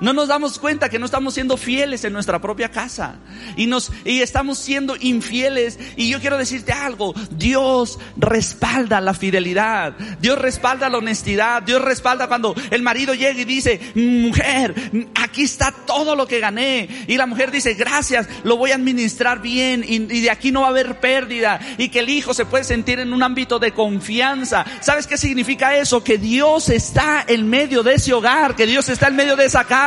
No 0.00 0.12
nos 0.12 0.28
damos 0.28 0.58
cuenta 0.58 0.88
que 0.88 0.98
no 0.98 1.06
estamos 1.06 1.34
siendo 1.34 1.56
fieles 1.56 2.04
en 2.04 2.12
nuestra 2.12 2.40
propia 2.40 2.70
casa 2.70 3.16
y 3.56 3.66
nos 3.66 3.90
y 4.04 4.20
estamos 4.20 4.58
siendo 4.58 4.96
infieles 5.00 5.78
y 5.96 6.10
yo 6.10 6.20
quiero 6.20 6.38
decirte 6.38 6.72
algo, 6.72 7.14
Dios 7.30 7.98
respalda 8.16 9.00
la 9.00 9.14
fidelidad, 9.14 9.94
Dios 10.20 10.38
respalda 10.38 10.88
la 10.88 10.98
honestidad, 10.98 11.62
Dios 11.62 11.82
respalda 11.82 12.28
cuando 12.28 12.54
el 12.70 12.82
marido 12.82 13.14
llega 13.14 13.40
y 13.40 13.44
dice, 13.44 13.80
"Mujer, 13.94 14.74
aquí 15.14 15.42
está 15.42 15.72
todo 15.72 16.14
lo 16.16 16.26
que 16.26 16.40
gané." 16.40 16.88
Y 17.06 17.16
la 17.16 17.26
mujer 17.26 17.50
dice, 17.50 17.74
"Gracias, 17.74 18.28
lo 18.44 18.56
voy 18.56 18.72
a 18.72 18.76
administrar 18.76 19.40
bien 19.40 19.84
y, 19.86 19.94
y 19.94 20.20
de 20.20 20.30
aquí 20.30 20.52
no 20.52 20.62
va 20.62 20.68
a 20.68 20.70
haber 20.70 21.00
pérdida." 21.00 21.60
Y 21.78 21.88
que 21.88 22.00
el 22.00 22.10
hijo 22.10 22.34
se 22.34 22.44
puede 22.44 22.64
sentir 22.64 23.00
en 23.00 23.12
un 23.12 23.22
ámbito 23.22 23.58
de 23.58 23.72
confianza. 23.72 24.64
¿Sabes 24.80 25.06
qué 25.06 25.16
significa 25.16 25.76
eso? 25.76 26.04
Que 26.04 26.18
Dios 26.18 26.68
está 26.68 27.24
en 27.26 27.48
medio 27.48 27.82
de 27.82 27.94
ese 27.94 28.12
hogar, 28.12 28.54
que 28.54 28.66
Dios 28.66 28.88
está 28.88 29.08
en 29.08 29.16
medio 29.16 29.36
de 29.36 29.46
esa 29.46 29.64
casa 29.64 29.85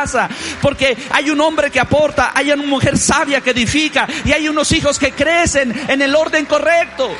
porque 0.60 0.96
hay 1.10 1.30
un 1.30 1.40
hombre 1.40 1.70
que 1.70 1.80
aporta, 1.80 2.32
hay 2.34 2.50
una 2.50 2.64
mujer 2.64 2.96
sabia 2.96 3.40
que 3.40 3.50
edifica 3.50 4.06
y 4.24 4.32
hay 4.32 4.48
unos 4.48 4.72
hijos 4.72 4.98
que 4.98 5.12
crecen 5.12 5.74
en 5.88 6.02
el 6.02 6.14
orden 6.14 6.46
correcto. 6.46 7.10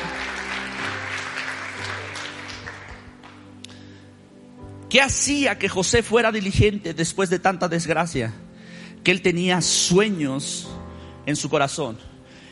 ¿Qué 4.89 5.01
hacía 5.01 5.57
que 5.57 5.69
José 5.69 6.03
fuera 6.03 6.31
diligente 6.31 6.93
después 6.93 7.29
de 7.29 7.39
tanta 7.39 7.69
desgracia? 7.69 8.33
Que 9.05 9.11
él 9.11 9.21
tenía 9.21 9.61
sueños 9.61 10.67
en 11.25 11.37
su 11.37 11.49
corazón. 11.49 11.97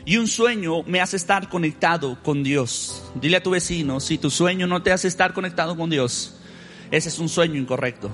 Y 0.06 0.16
un 0.16 0.26
sueño 0.26 0.82
me 0.84 1.02
hace 1.02 1.16
estar 1.16 1.50
conectado 1.50 2.18
con 2.22 2.42
Dios. 2.42 3.02
Dile 3.14 3.36
a 3.36 3.42
tu 3.42 3.50
vecino, 3.50 4.00
si 4.00 4.16
tu 4.16 4.30
sueño 4.30 4.66
no 4.66 4.82
te 4.82 4.90
hace 4.90 5.06
estar 5.06 5.34
conectado 5.34 5.76
con 5.76 5.90
Dios, 5.90 6.36
ese 6.90 7.10
es 7.10 7.18
un 7.18 7.28
sueño 7.28 7.56
incorrecto. 7.56 8.10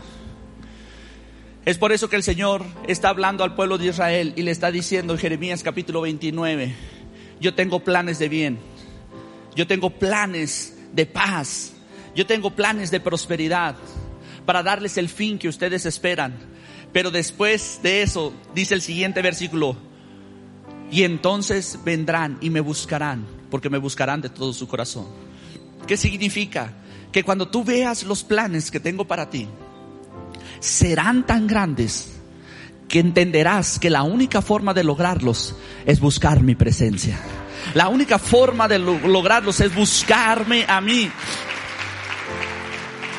Es 1.66 1.78
por 1.78 1.90
eso 1.90 2.08
que 2.08 2.14
el 2.14 2.22
Señor 2.22 2.64
está 2.86 3.08
hablando 3.08 3.42
al 3.42 3.56
pueblo 3.56 3.76
de 3.76 3.88
Israel 3.88 4.32
y 4.36 4.42
le 4.42 4.52
está 4.52 4.70
diciendo 4.70 5.12
en 5.12 5.18
Jeremías 5.18 5.64
capítulo 5.64 6.02
29, 6.02 6.72
yo 7.40 7.54
tengo 7.56 7.80
planes 7.80 8.20
de 8.20 8.28
bien, 8.28 8.60
yo 9.56 9.66
tengo 9.66 9.90
planes 9.90 10.78
de 10.92 11.06
paz, 11.06 11.72
yo 12.14 12.24
tengo 12.24 12.52
planes 12.52 12.92
de 12.92 13.00
prosperidad 13.00 13.74
para 14.44 14.62
darles 14.62 14.96
el 14.96 15.08
fin 15.08 15.40
que 15.40 15.48
ustedes 15.48 15.86
esperan. 15.86 16.36
Pero 16.92 17.10
después 17.10 17.80
de 17.82 18.02
eso, 18.02 18.32
dice 18.54 18.74
el 18.74 18.80
siguiente 18.80 19.20
versículo, 19.20 19.76
y 20.92 21.02
entonces 21.02 21.80
vendrán 21.84 22.38
y 22.40 22.48
me 22.48 22.60
buscarán, 22.60 23.26
porque 23.50 23.70
me 23.70 23.78
buscarán 23.78 24.20
de 24.20 24.28
todo 24.28 24.52
su 24.52 24.68
corazón. 24.68 25.08
¿Qué 25.88 25.96
significa? 25.96 26.74
Que 27.10 27.24
cuando 27.24 27.48
tú 27.48 27.64
veas 27.64 28.04
los 28.04 28.22
planes 28.22 28.70
que 28.70 28.78
tengo 28.78 29.04
para 29.04 29.28
ti, 29.30 29.48
serán 30.60 31.26
tan 31.26 31.46
grandes 31.46 32.12
que 32.88 33.00
entenderás 33.00 33.78
que 33.78 33.90
la 33.90 34.02
única 34.02 34.42
forma 34.42 34.74
de 34.74 34.84
lograrlos 34.84 35.56
es 35.84 36.00
buscar 36.00 36.40
mi 36.40 36.54
presencia. 36.54 37.18
La 37.74 37.88
única 37.88 38.18
forma 38.18 38.68
de 38.68 38.78
lograrlos 38.78 39.60
es 39.60 39.74
buscarme 39.74 40.64
a 40.68 40.80
mí. 40.80 41.10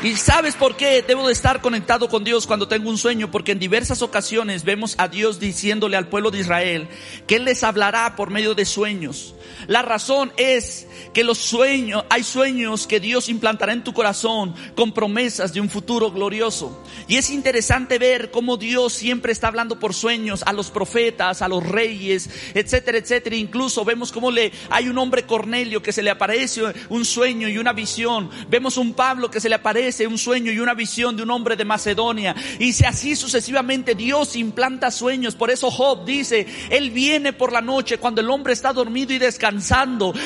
¿Y 0.03 0.15
sabes 0.15 0.53
por 0.53 0.77
qué 0.77 1.01
debo 1.01 1.25
de 1.25 1.33
estar 1.33 1.59
conectado 1.59 2.07
con 2.07 2.23
Dios 2.23 2.45
cuando 2.45 2.67
tengo 2.67 2.87
un 2.87 2.99
sueño? 2.99 3.31
Porque 3.31 3.53
en 3.53 3.57
diversas 3.57 4.03
ocasiones 4.03 4.63
vemos 4.63 4.93
a 4.99 5.07
Dios 5.07 5.39
diciéndole 5.39 5.97
al 5.97 6.07
pueblo 6.07 6.29
de 6.29 6.39
Israel 6.39 6.87
que 7.25 7.37
Él 7.37 7.45
les 7.45 7.63
hablará 7.63 8.15
por 8.15 8.29
medio 8.29 8.53
de 8.53 8.65
sueños. 8.65 9.33
La 9.65 9.81
razón 9.81 10.31
es 10.37 10.87
que 11.13 11.23
los 11.23 11.39
sueños, 11.39 12.05
hay 12.11 12.23
sueños 12.23 12.85
que 12.85 12.99
Dios 12.99 13.27
implantará 13.27 13.73
en 13.73 13.83
tu 13.83 13.91
corazón 13.91 14.53
con 14.75 14.91
promesas 14.91 15.51
de 15.51 15.61
un 15.61 15.69
futuro 15.69 16.11
glorioso. 16.11 16.79
Y 17.07 17.15
es 17.15 17.31
interesante 17.31 17.97
ver 17.97 18.29
cómo 18.29 18.57
Dios 18.57 18.93
siempre 18.93 19.31
está 19.31 19.47
hablando 19.47 19.79
por 19.79 19.95
sueños 19.95 20.43
a 20.45 20.53
los 20.53 20.69
profetas, 20.69 21.41
a 21.41 21.47
los 21.47 21.65
reyes, 21.65 22.29
etcétera, 22.53 22.99
etcétera. 22.99 23.35
Incluso 23.35 23.83
vemos 23.83 24.11
cómo 24.11 24.29
le, 24.29 24.51
hay 24.69 24.89
un 24.89 24.97
hombre 24.99 25.23
Cornelio 25.23 25.81
que 25.81 25.91
se 25.91 26.03
le 26.03 26.11
aparece 26.11 26.61
un 26.89 27.03
sueño 27.03 27.49
y 27.49 27.57
una 27.57 27.73
visión. 27.73 28.29
Vemos 28.47 28.77
un 28.77 28.93
Pablo 28.93 29.31
que 29.31 29.39
se 29.39 29.49
le 29.49 29.55
aparece 29.55 29.86
un 30.07 30.17
sueño 30.17 30.51
y 30.51 30.59
una 30.59 30.73
visión 30.73 31.15
de 31.15 31.23
un 31.23 31.31
hombre 31.31 31.55
de 31.55 31.65
Macedonia. 31.65 32.35
Y 32.59 32.73
si 32.73 32.85
así 32.85 33.15
sucesivamente 33.15 33.95
Dios 33.95 34.35
implanta 34.35 34.91
sueños. 34.91 35.35
Por 35.35 35.49
eso 35.49 35.71
Job 35.71 36.05
dice, 36.05 36.45
Él 36.69 36.91
viene 36.91 37.33
por 37.33 37.53
la 37.53 37.61
noche 37.61 37.97
cuando 37.97 38.21
el 38.21 38.29
hombre 38.29 38.53
está 38.53 38.73
dormido 38.73 39.13
y 39.13 39.17
descansado 39.17 39.77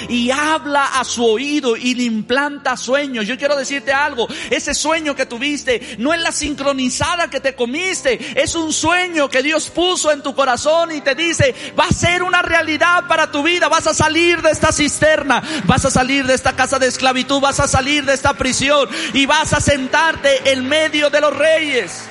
y 0.09 0.31
habla 0.31 0.85
a 0.99 1.03
su 1.03 1.25
oído 1.25 1.75
y 1.75 1.95
le 1.95 2.03
implanta 2.03 2.77
sueños. 2.77 3.27
Yo 3.27 3.37
quiero 3.37 3.55
decirte 3.55 3.91
algo, 3.91 4.27
ese 4.49 4.73
sueño 4.73 5.15
que 5.15 5.25
tuviste 5.25 5.95
no 5.97 6.13
es 6.13 6.21
la 6.21 6.31
sincronizada 6.31 7.29
que 7.29 7.39
te 7.39 7.55
comiste, 7.55 8.41
es 8.41 8.55
un 8.55 8.71
sueño 8.71 9.29
que 9.29 9.43
Dios 9.43 9.69
puso 9.69 10.11
en 10.11 10.21
tu 10.21 10.33
corazón 10.33 10.91
y 10.91 11.01
te 11.01 11.15
dice, 11.15 11.53
va 11.77 11.85
a 11.85 11.93
ser 11.93 12.23
una 12.23 12.41
realidad 12.41 13.07
para 13.07 13.31
tu 13.31 13.43
vida, 13.43 13.67
vas 13.67 13.87
a 13.87 13.93
salir 13.93 14.41
de 14.41 14.51
esta 14.51 14.71
cisterna, 14.71 15.41
vas 15.65 15.85
a 15.85 15.91
salir 15.91 16.25
de 16.25 16.33
esta 16.33 16.55
casa 16.55 16.79
de 16.79 16.87
esclavitud, 16.87 17.41
vas 17.41 17.59
a 17.59 17.67
salir 17.67 18.05
de 18.05 18.13
esta 18.13 18.33
prisión 18.33 18.87
y 19.13 19.25
vas 19.25 19.50
a 19.53 19.59
sentarte 19.59 20.51
en 20.51 20.67
medio 20.67 21.09
de 21.09 21.21
los 21.21 21.35
reyes. 21.35 22.07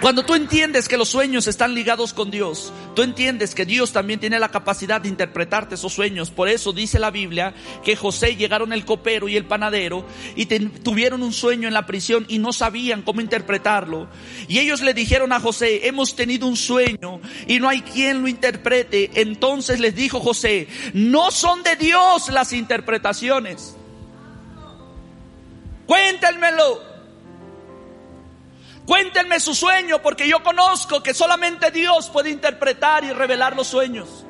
Cuando 0.00 0.24
tú 0.24 0.34
entiendes 0.34 0.88
que 0.88 0.96
los 0.96 1.10
sueños 1.10 1.46
están 1.46 1.74
ligados 1.74 2.14
con 2.14 2.30
Dios, 2.30 2.72
tú 2.96 3.02
entiendes 3.02 3.54
que 3.54 3.66
Dios 3.66 3.92
también 3.92 4.18
tiene 4.18 4.38
la 4.40 4.48
capacidad 4.48 4.98
de 4.98 5.10
interpretarte 5.10 5.74
esos 5.74 5.92
sueños. 5.92 6.30
Por 6.30 6.48
eso 6.48 6.72
dice 6.72 6.98
la 6.98 7.10
Biblia 7.10 7.52
que 7.84 7.96
José 7.96 8.34
llegaron 8.34 8.72
el 8.72 8.86
copero 8.86 9.28
y 9.28 9.36
el 9.36 9.44
panadero 9.44 10.06
y 10.36 10.46
tuvieron 10.46 11.22
un 11.22 11.34
sueño 11.34 11.68
en 11.68 11.74
la 11.74 11.84
prisión 11.84 12.24
y 12.28 12.38
no 12.38 12.54
sabían 12.54 13.02
cómo 13.02 13.20
interpretarlo. 13.20 14.08
Y 14.48 14.58
ellos 14.58 14.80
le 14.80 14.94
dijeron 14.94 15.34
a 15.34 15.40
José, 15.40 15.86
hemos 15.86 16.16
tenido 16.16 16.46
un 16.46 16.56
sueño 16.56 17.20
y 17.46 17.60
no 17.60 17.68
hay 17.68 17.82
quien 17.82 18.22
lo 18.22 18.28
interprete. 18.28 19.10
Entonces 19.16 19.80
les 19.80 19.94
dijo 19.94 20.20
José, 20.20 20.66
no 20.94 21.30
son 21.30 21.62
de 21.62 21.76
Dios 21.76 22.30
las 22.30 22.54
interpretaciones. 22.54 23.76
Cuéntenmelo. 26.20 26.82
Cuéntenme 28.84 29.40
su 29.40 29.54
sueño 29.54 30.02
porque 30.02 30.28
yo 30.28 30.42
conozco 30.42 31.02
que 31.02 31.14
solamente 31.14 31.70
Dios 31.70 32.10
puede 32.10 32.28
interpretar 32.28 33.04
y 33.04 33.12
revelar 33.12 33.56
los 33.56 33.68
sueños. 33.68 34.26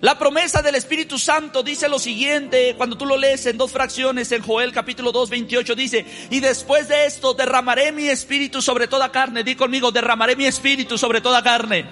La 0.00 0.18
promesa 0.18 0.60
del 0.62 0.74
Espíritu 0.74 1.18
Santo 1.18 1.62
dice 1.62 1.88
lo 1.88 1.98
siguiente, 1.98 2.74
cuando 2.76 2.96
tú 2.98 3.06
lo 3.06 3.16
lees 3.16 3.46
en 3.46 3.56
dos 3.56 3.72
fracciones 3.72 4.30
en 4.30 4.42
Joel 4.42 4.72
capítulo 4.72 5.12
2, 5.12 5.30
28, 5.30 5.74
dice, 5.74 6.06
y 6.30 6.40
después 6.40 6.88
de 6.88 7.06
esto 7.06 7.34
derramaré 7.34 7.90
mi 7.90 8.08
espíritu 8.08 8.60
sobre 8.60 8.86
toda 8.86 9.10
carne, 9.10 9.42
di 9.42 9.56
conmigo, 9.56 9.90
derramaré 9.90 10.36
mi 10.36 10.46
espíritu 10.46 10.98
sobre 10.98 11.20
toda 11.20 11.42
carne. 11.42 11.86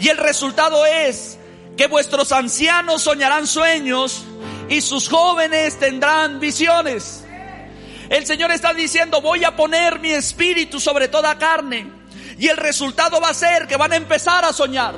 Y 0.00 0.08
el 0.08 0.16
resultado 0.16 0.86
es 0.86 1.38
que 1.76 1.86
vuestros 1.86 2.32
ancianos 2.32 3.02
soñarán 3.02 3.46
sueños 3.46 4.24
y 4.68 4.80
sus 4.80 5.08
jóvenes 5.08 5.78
tendrán 5.78 6.40
visiones. 6.40 7.24
El 8.08 8.26
Señor 8.26 8.50
está 8.50 8.72
diciendo, 8.72 9.20
voy 9.20 9.44
a 9.44 9.54
poner 9.54 10.00
mi 10.00 10.10
espíritu 10.10 10.80
sobre 10.80 11.08
toda 11.08 11.38
carne. 11.38 11.90
Y 12.38 12.48
el 12.48 12.56
resultado 12.56 13.20
va 13.20 13.30
a 13.30 13.34
ser 13.34 13.66
que 13.66 13.76
van 13.76 13.92
a 13.92 13.96
empezar 13.96 14.44
a 14.44 14.52
soñar. 14.52 14.94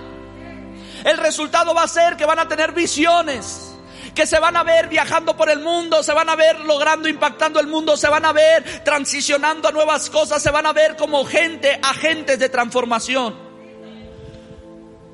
El 1.04 1.16
resultado 1.16 1.74
va 1.74 1.84
a 1.84 1.88
ser 1.88 2.16
que 2.16 2.26
van 2.26 2.38
a 2.38 2.48
tener 2.48 2.72
visiones 2.72 3.70
que 4.14 4.26
se 4.26 4.38
van 4.40 4.56
a 4.56 4.64
ver 4.64 4.88
viajando 4.88 5.36
por 5.36 5.48
el 5.50 5.60
mundo, 5.60 6.02
se 6.02 6.12
van 6.12 6.28
a 6.28 6.36
ver 6.36 6.60
logrando, 6.60 7.08
impactando 7.08 7.60
el 7.60 7.66
mundo, 7.66 7.96
se 7.96 8.08
van 8.08 8.24
a 8.24 8.32
ver 8.32 8.82
transicionando 8.84 9.68
a 9.68 9.72
nuevas 9.72 10.10
cosas, 10.10 10.42
se 10.42 10.50
van 10.50 10.66
a 10.66 10.72
ver 10.72 10.96
como 10.96 11.24
gente, 11.24 11.78
agentes 11.82 12.38
de 12.38 12.48
transformación. 12.48 13.34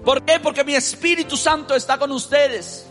¿Por 0.04 0.24
qué? 0.24 0.40
Porque 0.40 0.64
mi 0.64 0.74
Espíritu 0.74 1.36
Santo 1.36 1.74
está 1.74 1.98
con 1.98 2.12
ustedes. 2.12 2.86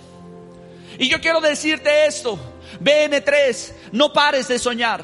Y 0.98 1.10
yo 1.10 1.20
quiero 1.20 1.42
decirte 1.42 2.06
esto, 2.06 2.40
BN3, 2.82 3.74
no 3.92 4.14
pares 4.14 4.48
de 4.48 4.60
soñar. 4.60 5.04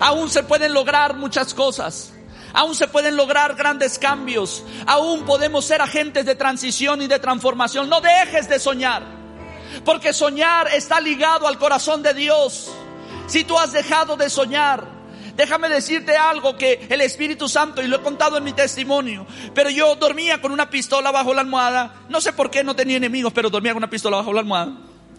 Aún 0.00 0.30
se 0.30 0.42
pueden 0.42 0.72
lograr 0.72 1.14
muchas 1.16 1.54
cosas. 1.54 2.12
Aún 2.52 2.74
se 2.74 2.88
pueden 2.88 3.16
lograr 3.16 3.54
grandes 3.54 3.98
cambios. 3.98 4.64
Aún 4.86 5.24
podemos 5.24 5.64
ser 5.64 5.80
agentes 5.82 6.24
de 6.24 6.34
transición 6.34 7.02
y 7.02 7.06
de 7.06 7.18
transformación. 7.18 7.88
No 7.88 8.00
dejes 8.00 8.48
de 8.48 8.58
soñar. 8.58 9.02
Porque 9.84 10.12
soñar 10.12 10.68
está 10.72 11.00
ligado 11.00 11.46
al 11.46 11.58
corazón 11.58 12.02
de 12.02 12.14
Dios. 12.14 12.70
Si 13.26 13.44
tú 13.44 13.58
has 13.58 13.72
dejado 13.72 14.16
de 14.16 14.30
soñar, 14.30 14.86
déjame 15.34 15.68
decirte 15.68 16.16
algo 16.16 16.56
que 16.56 16.86
el 16.88 17.00
Espíritu 17.00 17.48
Santo, 17.48 17.82
y 17.82 17.88
lo 17.88 17.96
he 17.96 18.02
contado 18.02 18.38
en 18.38 18.44
mi 18.44 18.52
testimonio, 18.52 19.26
pero 19.52 19.68
yo 19.68 19.96
dormía 19.96 20.40
con 20.40 20.52
una 20.52 20.70
pistola 20.70 21.10
bajo 21.10 21.34
la 21.34 21.42
almohada. 21.42 22.06
No 22.08 22.20
sé 22.20 22.32
por 22.32 22.50
qué 22.50 22.64
no 22.64 22.74
tenía 22.76 22.96
enemigos, 22.96 23.32
pero 23.32 23.50
dormía 23.50 23.72
con 23.72 23.78
una 23.78 23.90
pistola 23.90 24.18
bajo 24.18 24.32
la 24.32 24.40
almohada 24.40 24.72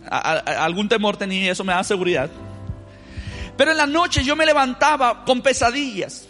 algún 0.09 0.89
temor 0.89 1.17
tenía 1.17 1.45
y 1.45 1.49
eso 1.49 1.63
me 1.63 1.73
da 1.73 1.83
seguridad. 1.83 2.29
Pero 3.57 3.71
en 3.71 3.77
la 3.77 3.87
noche 3.87 4.23
yo 4.23 4.35
me 4.35 4.45
levantaba 4.45 5.25
con 5.25 5.41
pesadillas. 5.41 6.27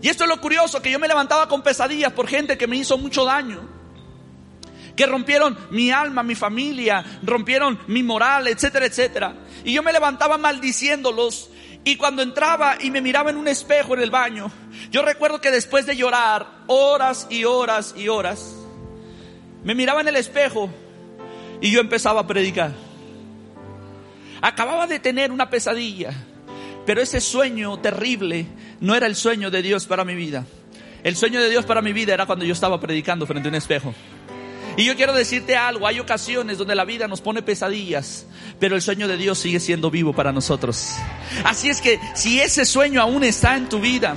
Y 0.00 0.08
esto 0.08 0.24
es 0.24 0.28
lo 0.28 0.40
curioso, 0.40 0.80
que 0.80 0.90
yo 0.90 0.98
me 0.98 1.08
levantaba 1.08 1.48
con 1.48 1.62
pesadillas 1.62 2.12
por 2.12 2.28
gente 2.28 2.56
que 2.56 2.66
me 2.66 2.76
hizo 2.76 2.96
mucho 2.96 3.24
daño. 3.24 3.68
Que 4.96 5.06
rompieron 5.06 5.56
mi 5.70 5.90
alma, 5.90 6.22
mi 6.22 6.34
familia, 6.34 7.04
rompieron 7.22 7.78
mi 7.86 8.02
moral, 8.02 8.48
etcétera, 8.48 8.86
etcétera. 8.86 9.34
Y 9.64 9.72
yo 9.72 9.82
me 9.82 9.92
levantaba 9.92 10.38
maldiciéndolos. 10.38 11.50
Y 11.84 11.96
cuando 11.96 12.22
entraba 12.22 12.76
y 12.80 12.90
me 12.90 13.00
miraba 13.00 13.30
en 13.30 13.36
un 13.36 13.48
espejo 13.48 13.94
en 13.94 14.00
el 14.00 14.10
baño, 14.10 14.50
yo 14.90 15.02
recuerdo 15.02 15.40
que 15.40 15.50
después 15.50 15.86
de 15.86 15.96
llorar 15.96 16.46
horas 16.66 17.26
y 17.30 17.44
horas 17.44 17.94
y 17.96 18.08
horas, 18.08 18.54
me 19.64 19.74
miraba 19.74 20.00
en 20.00 20.08
el 20.08 20.16
espejo 20.16 20.70
y 21.60 21.70
yo 21.70 21.80
empezaba 21.80 22.20
a 22.20 22.26
predicar. 22.26 22.72
Acababa 24.40 24.86
de 24.86 24.98
tener 24.98 25.32
una 25.32 25.50
pesadilla, 25.50 26.12
pero 26.86 27.00
ese 27.00 27.20
sueño 27.20 27.78
terrible 27.80 28.46
no 28.80 28.94
era 28.94 29.06
el 29.06 29.16
sueño 29.16 29.50
de 29.50 29.62
Dios 29.62 29.86
para 29.86 30.04
mi 30.04 30.14
vida. 30.14 30.44
El 31.02 31.16
sueño 31.16 31.40
de 31.40 31.50
Dios 31.50 31.64
para 31.64 31.82
mi 31.82 31.92
vida 31.92 32.14
era 32.14 32.26
cuando 32.26 32.44
yo 32.44 32.52
estaba 32.52 32.80
predicando 32.80 33.26
frente 33.26 33.48
a 33.48 33.50
un 33.50 33.54
espejo. 33.54 33.94
Y 34.76 34.84
yo 34.84 34.94
quiero 34.94 35.12
decirte 35.12 35.56
algo, 35.56 35.88
hay 35.88 35.98
ocasiones 35.98 36.56
donde 36.56 36.76
la 36.76 36.84
vida 36.84 37.08
nos 37.08 37.20
pone 37.20 37.42
pesadillas, 37.42 38.26
pero 38.60 38.76
el 38.76 38.82
sueño 38.82 39.08
de 39.08 39.16
Dios 39.16 39.38
sigue 39.38 39.58
siendo 39.58 39.90
vivo 39.90 40.12
para 40.12 40.30
nosotros. 40.30 40.94
Así 41.42 41.68
es 41.68 41.80
que 41.80 41.98
si 42.14 42.38
ese 42.38 42.64
sueño 42.64 43.02
aún 43.02 43.24
está 43.24 43.56
en 43.56 43.68
tu 43.68 43.80
vida, 43.80 44.14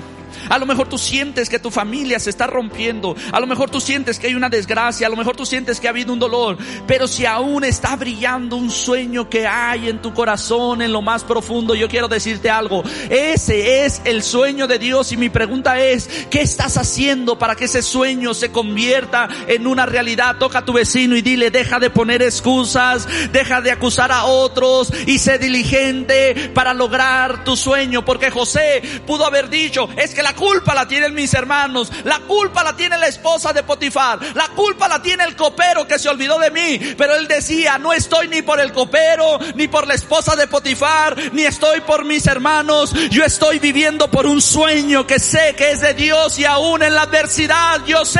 a 0.49 0.57
lo 0.57 0.65
mejor 0.65 0.87
tú 0.87 0.97
sientes 0.97 1.49
que 1.49 1.59
tu 1.59 1.71
familia 1.71 2.19
se 2.19 2.29
está 2.29 2.47
rompiendo. 2.47 3.15
A 3.31 3.39
lo 3.39 3.47
mejor 3.47 3.69
tú 3.69 3.79
sientes 3.79 4.19
que 4.19 4.27
hay 4.27 4.35
una 4.35 4.49
desgracia. 4.49 5.07
A 5.07 5.09
lo 5.09 5.17
mejor 5.17 5.35
tú 5.35 5.45
sientes 5.45 5.79
que 5.79 5.87
ha 5.87 5.91
habido 5.91 6.13
un 6.13 6.19
dolor. 6.19 6.57
Pero 6.87 7.07
si 7.07 7.25
aún 7.25 7.63
está 7.63 7.95
brillando 7.95 8.55
un 8.55 8.69
sueño 8.69 9.29
que 9.29 9.47
hay 9.47 9.89
en 9.89 10.01
tu 10.01 10.13
corazón, 10.13 10.81
en 10.81 10.91
lo 10.91 11.01
más 11.01 11.23
profundo, 11.23 11.75
yo 11.75 11.87
quiero 11.87 12.07
decirte 12.07 12.49
algo. 12.49 12.83
Ese 13.09 13.85
es 13.85 14.01
el 14.05 14.23
sueño 14.23 14.67
de 14.67 14.79
Dios. 14.79 15.11
Y 15.11 15.17
mi 15.17 15.29
pregunta 15.29 15.79
es, 15.79 16.07
¿qué 16.29 16.41
estás 16.41 16.77
haciendo 16.77 17.37
para 17.37 17.55
que 17.55 17.65
ese 17.65 17.81
sueño 17.81 18.33
se 18.33 18.51
convierta 18.51 19.27
en 19.47 19.67
una 19.67 19.85
realidad? 19.85 20.37
Toca 20.37 20.59
a 20.59 20.65
tu 20.65 20.73
vecino 20.73 21.15
y 21.15 21.21
dile, 21.21 21.51
deja 21.51 21.79
de 21.79 21.89
poner 21.89 22.21
excusas, 22.21 23.07
deja 23.31 23.61
de 23.61 23.71
acusar 23.71 24.11
a 24.11 24.25
otros 24.25 24.91
y 25.05 25.19
sé 25.19 25.37
diligente 25.37 26.51
para 26.53 26.73
lograr 26.73 27.43
tu 27.43 27.55
sueño. 27.55 28.03
Porque 28.05 28.31
José 28.31 28.81
pudo 29.05 29.25
haber 29.25 29.49
dicho, 29.49 29.89
es 29.97 30.13
que 30.13 30.23
la 30.23 30.30
culpa 30.33 30.73
la 30.73 30.87
tienen 30.87 31.13
mis 31.13 31.33
hermanos, 31.33 31.91
la 32.03 32.19
culpa 32.19 32.63
la 32.63 32.75
tiene 32.75 32.97
la 32.97 33.07
esposa 33.07 33.53
de 33.53 33.63
Potifar, 33.63 34.19
la 34.35 34.49
culpa 34.49 34.87
la 34.87 35.01
tiene 35.01 35.23
el 35.23 35.35
copero 35.35 35.87
que 35.87 35.99
se 35.99 36.09
olvidó 36.09 36.39
de 36.39 36.51
mí. 36.51 36.79
Pero 36.97 37.15
él 37.15 37.27
decía, 37.27 37.77
no 37.77 37.93
estoy 37.93 38.27
ni 38.27 38.41
por 38.41 38.59
el 38.59 38.71
copero, 38.71 39.39
ni 39.55 39.67
por 39.67 39.87
la 39.87 39.93
esposa 39.93 40.35
de 40.35 40.47
Potifar, 40.47 41.15
ni 41.33 41.43
estoy 41.43 41.81
por 41.81 42.05
mis 42.05 42.27
hermanos, 42.27 42.93
yo 43.09 43.23
estoy 43.23 43.59
viviendo 43.59 44.09
por 44.09 44.25
un 44.25 44.41
sueño 44.41 45.07
que 45.07 45.19
sé 45.19 45.55
que 45.55 45.71
es 45.71 45.81
de 45.81 45.93
Dios 45.93 46.37
y 46.39 46.45
aún 46.45 46.83
en 46.83 46.95
la 46.95 47.03
adversidad 47.03 47.81
yo 47.85 48.05
sé 48.05 48.19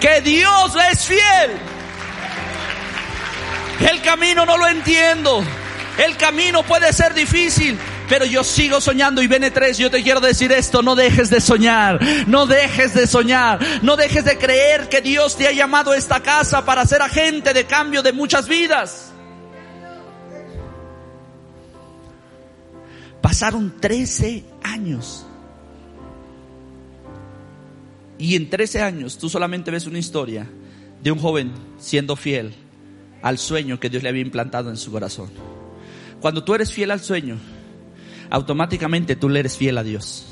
que 0.00 0.20
Dios 0.20 0.72
es 0.90 1.06
fiel. 1.06 1.50
El 3.90 4.00
camino 4.02 4.46
no 4.46 4.56
lo 4.56 4.66
entiendo. 4.66 5.42
El 5.98 6.16
camino 6.16 6.62
puede 6.62 6.92
ser 6.92 7.12
difícil, 7.12 7.78
pero 8.12 8.26
yo 8.26 8.44
sigo 8.44 8.78
soñando 8.78 9.22
y 9.22 9.26
viene 9.26 9.50
tres, 9.50 9.78
yo 9.78 9.90
te 9.90 10.02
quiero 10.02 10.20
decir 10.20 10.52
esto, 10.52 10.82
no 10.82 10.94
dejes 10.94 11.30
de 11.30 11.40
soñar, 11.40 11.98
no 12.26 12.44
dejes 12.44 12.92
de 12.92 13.06
soñar, 13.06 13.58
no 13.80 13.96
dejes 13.96 14.26
de 14.26 14.36
creer 14.36 14.90
que 14.90 15.00
Dios 15.00 15.34
te 15.34 15.46
ha 15.46 15.52
llamado 15.52 15.92
a 15.92 15.96
esta 15.96 16.20
casa 16.20 16.62
para 16.62 16.84
ser 16.84 17.00
agente 17.00 17.54
de 17.54 17.64
cambio 17.64 18.02
de 18.02 18.12
muchas 18.12 18.46
vidas. 18.46 19.14
Pasaron 23.22 23.80
13 23.80 24.44
años. 24.62 25.24
Y 28.18 28.36
en 28.36 28.50
13 28.50 28.82
años 28.82 29.16
tú 29.16 29.30
solamente 29.30 29.70
ves 29.70 29.86
una 29.86 29.98
historia 29.98 30.46
de 31.02 31.10
un 31.10 31.18
joven 31.18 31.50
siendo 31.78 32.14
fiel 32.16 32.52
al 33.22 33.38
sueño 33.38 33.80
que 33.80 33.88
Dios 33.88 34.02
le 34.02 34.10
había 34.10 34.20
implantado 34.20 34.68
en 34.68 34.76
su 34.76 34.92
corazón. 34.92 35.30
Cuando 36.20 36.44
tú 36.44 36.54
eres 36.54 36.70
fiel 36.70 36.90
al 36.90 37.00
sueño, 37.00 37.38
automáticamente 38.32 39.14
tú 39.14 39.28
le 39.28 39.40
eres 39.40 39.58
fiel 39.58 39.76
a 39.76 39.82
Dios. 39.82 40.26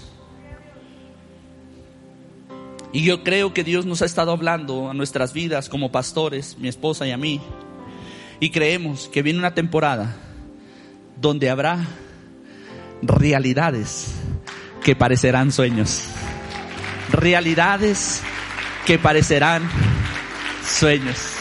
Y 2.92 3.04
yo 3.04 3.22
creo 3.22 3.52
que 3.52 3.62
Dios 3.62 3.84
nos 3.84 4.00
ha 4.00 4.06
estado 4.06 4.32
hablando 4.32 4.90
a 4.90 4.94
nuestras 4.94 5.34
vidas 5.34 5.68
como 5.68 5.92
pastores, 5.92 6.56
mi 6.58 6.68
esposa 6.68 7.06
y 7.06 7.10
a 7.10 7.18
mí. 7.18 7.42
Y 8.40 8.50
creemos 8.50 9.08
que 9.12 9.22
viene 9.22 9.38
una 9.38 9.54
temporada 9.54 10.16
donde 11.20 11.50
habrá 11.50 11.86
realidades 13.02 14.14
que 14.82 14.96
parecerán 14.96 15.52
sueños. 15.52 16.04
Realidades 17.12 18.22
que 18.86 18.98
parecerán 18.98 19.62
sueños. 20.64 21.39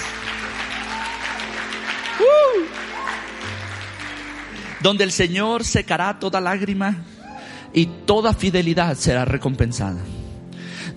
Donde 4.82 5.04
el 5.04 5.12
Señor 5.12 5.64
secará 5.64 6.20
toda 6.20 6.42
lágrima 6.42 7.04
y 7.74 7.86
toda 8.06 8.34
fidelidad 8.34 8.96
será 8.96 9.26
recompensada. 9.26 10.00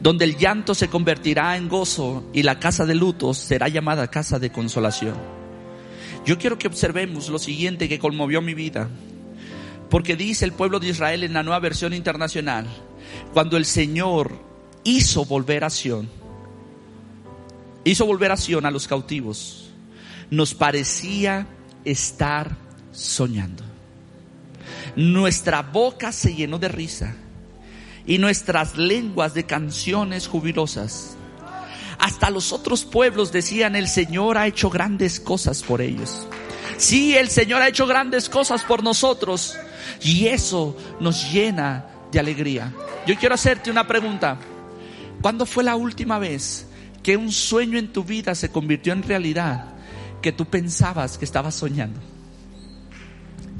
Donde 0.01 0.25
el 0.25 0.37
llanto 0.37 0.75
se 0.75 0.89
convertirá 0.89 1.57
en 1.57 1.69
gozo 1.69 2.29
y 2.33 2.43
la 2.43 2.59
casa 2.59 2.87
de 2.87 2.95
lutos 2.95 3.39
será 3.39 3.69
llamada 3.69 4.09
casa 4.09 4.39
de 4.39 4.51
consolación. 4.51 5.17
Yo 6.25 6.39
quiero 6.39 6.59
que 6.59 6.69
observemos 6.69 7.29
lo 7.29 7.39
siguiente 7.39 7.89
que 7.89 7.99
conmovió 7.99 8.41
mi 8.41 8.55
vida. 8.55 8.89
Porque 9.91 10.17
dice 10.17 10.45
el 10.45 10.53
pueblo 10.53 10.81
de 10.81 10.89
Israel 10.89 11.23
en 11.23 11.35
la 11.35 11.43
nueva 11.43 11.59
versión 11.59 11.93
internacional, 11.93 12.67
cuando 13.35 13.57
el 13.57 13.67
Señor 13.67 14.33
hizo 14.85 15.25
volver 15.25 15.65
a 15.65 15.71
Sion, 15.71 16.09
hizo 17.85 18.07
volver 18.07 18.33
a 18.33 18.37
Sion 18.37 18.65
a 18.65 18.71
los 18.71 18.89
cautivos, 18.89 19.71
nos 20.31 20.55
parecía 20.55 21.47
estar 21.85 22.57
soñando. 22.91 23.72
Nuestra 24.97 25.63
boca 25.63 26.13
se 26.13 26.35
llenó 26.35 26.59
de 26.59 26.69
risa 26.69 27.15
y 28.07 28.19
nuestras 28.19 28.77
lenguas 28.77 29.35
de 29.35 29.45
canciones 29.47 30.29
jubilosas. 30.29 31.17
Hasta 31.99 32.31
los 32.31 32.53
otros 32.53 32.85
pueblos 32.85 33.33
decían, 33.33 33.77
el 33.77 33.89
Señor 33.89 34.37
ha 34.37 34.47
hecho 34.47 34.71
grandes 34.71 35.21
cosas 35.21 35.63
por 35.63 35.81
ellos. 35.81 36.27
Sí, 36.77 37.17
el 37.17 37.29
Señor 37.29 37.63
ha 37.63 37.69
hecho 37.69 37.87
grandes 37.87 38.29
cosas 38.29 38.65
por 38.65 38.83
nosotros. 38.83 39.57
Y 40.03 40.27
eso 40.27 40.77
nos 41.01 41.33
llena 41.33 41.87
de 42.11 42.19
alegría. 42.19 42.73
Yo 43.07 43.17
quiero 43.17 43.35
hacerte 43.35 43.71
una 43.71 43.87
pregunta. 43.87 44.39
¿Cuándo 45.21 45.47
fue 45.47 45.65
la 45.65 45.77
última 45.77 46.19
vez 46.19 46.67
que 47.03 47.17
un 47.17 47.31
sueño 47.31 47.79
en 47.79 47.93
tu 47.93 48.05
vida 48.05 48.35
se 48.35 48.51
convirtió 48.51 48.93
en 48.93 49.03
realidad 49.03 49.75
que 50.21 50.33
tú 50.33 50.45
pensabas 50.45 51.19
que 51.19 51.25
estabas 51.25 51.55
soñando? 51.55 52.12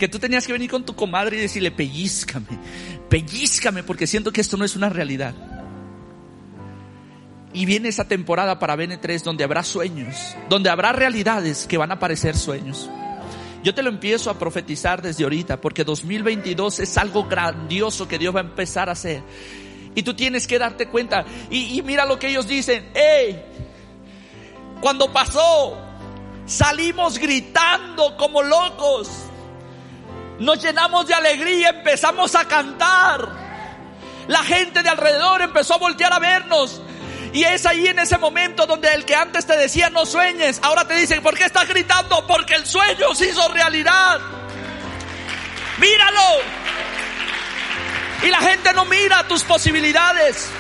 Que 0.03 0.09
tú 0.09 0.19
tenías 0.19 0.45
que 0.45 0.53
venir 0.53 0.69
con 0.69 0.85
tu 0.85 0.97
comadre 0.97 1.37
y 1.37 1.41
decirle, 1.43 1.71
pellizcame, 1.71 2.59
pellizcame, 3.09 3.85
porque 3.85 4.09
siento 4.09 4.33
que 4.33 4.41
esto 4.41 4.57
no 4.57 4.65
es 4.65 4.75
una 4.75 4.89
realidad. 4.89 5.33
Y 7.53 7.67
viene 7.67 7.89
esa 7.89 8.09
temporada 8.09 8.59
para 8.59 8.75
BN3 8.75 9.23
donde 9.23 9.45
habrá 9.45 9.63
sueños, 9.63 10.35
donde 10.49 10.71
habrá 10.71 10.93
realidades 10.93 11.69
que 11.69 11.79
van 11.79 11.93
a 11.93 12.01
parecer 12.01 12.37
sueños. 12.37 12.91
Yo 13.63 13.77
te 13.77 13.85
lo 13.85 13.91
empiezo 13.91 14.29
a 14.29 14.41
profetizar 14.41 15.03
desde 15.03 15.23
ahorita, 15.23 15.61
porque 15.61 15.85
2022 15.85 16.81
es 16.81 16.99
algo 16.99 17.29
grandioso 17.29 18.09
que 18.09 18.19
Dios 18.19 18.35
va 18.35 18.41
a 18.41 18.43
empezar 18.43 18.89
a 18.89 18.93
hacer. 18.95 19.23
Y 19.95 20.03
tú 20.03 20.15
tienes 20.15 20.49
que 20.49 20.59
darte 20.59 20.89
cuenta. 20.89 21.25
Y, 21.49 21.81
mira 21.83 22.05
lo 22.07 22.19
que 22.19 22.27
ellos 22.27 22.49
dicen. 22.49 22.91
¡Ey! 22.93 23.41
Cuando 24.81 25.13
pasó, 25.13 25.79
salimos 26.45 27.21
gritando 27.21 28.17
como 28.17 28.43
locos. 28.43 29.22
Nos 30.43 30.61
llenamos 30.61 31.07
de 31.07 31.15
alegría, 31.15 31.69
empezamos 31.69 32.35
a 32.35 32.45
cantar. 32.49 33.29
La 34.27 34.43
gente 34.43 34.83
de 34.83 34.89
alrededor 34.89 35.41
empezó 35.41 35.75
a 35.75 35.79
voltear 35.79 36.13
a 36.13 36.19
vernos. 36.19 36.83
Y 37.33 37.45
es 37.45 37.65
ahí 37.65 37.87
en 37.87 38.01
ese 38.01 38.19
momento 38.19 38.67
donde 38.67 38.93
el 38.93 39.05
que 39.05 39.15
antes 39.15 39.47
te 39.47 39.57
decía 39.57 39.89
no 39.89 40.05
sueñes, 40.05 40.59
ahora 40.63 40.85
te 40.85 40.95
dice, 40.95 41.21
¿por 41.21 41.39
qué 41.39 41.45
estás 41.45 41.69
gritando? 41.69 42.27
Porque 42.27 42.55
el 42.55 42.67
sueño 42.67 43.15
se 43.15 43.29
hizo 43.29 43.49
realidad. 43.51 44.21
Míralo. 45.79 46.41
Y 48.25 48.27
la 48.27 48.41
gente 48.41 48.73
no 48.73 48.85
mira 48.85 49.23
tus 49.29 49.45
posibilidades. 49.45 50.51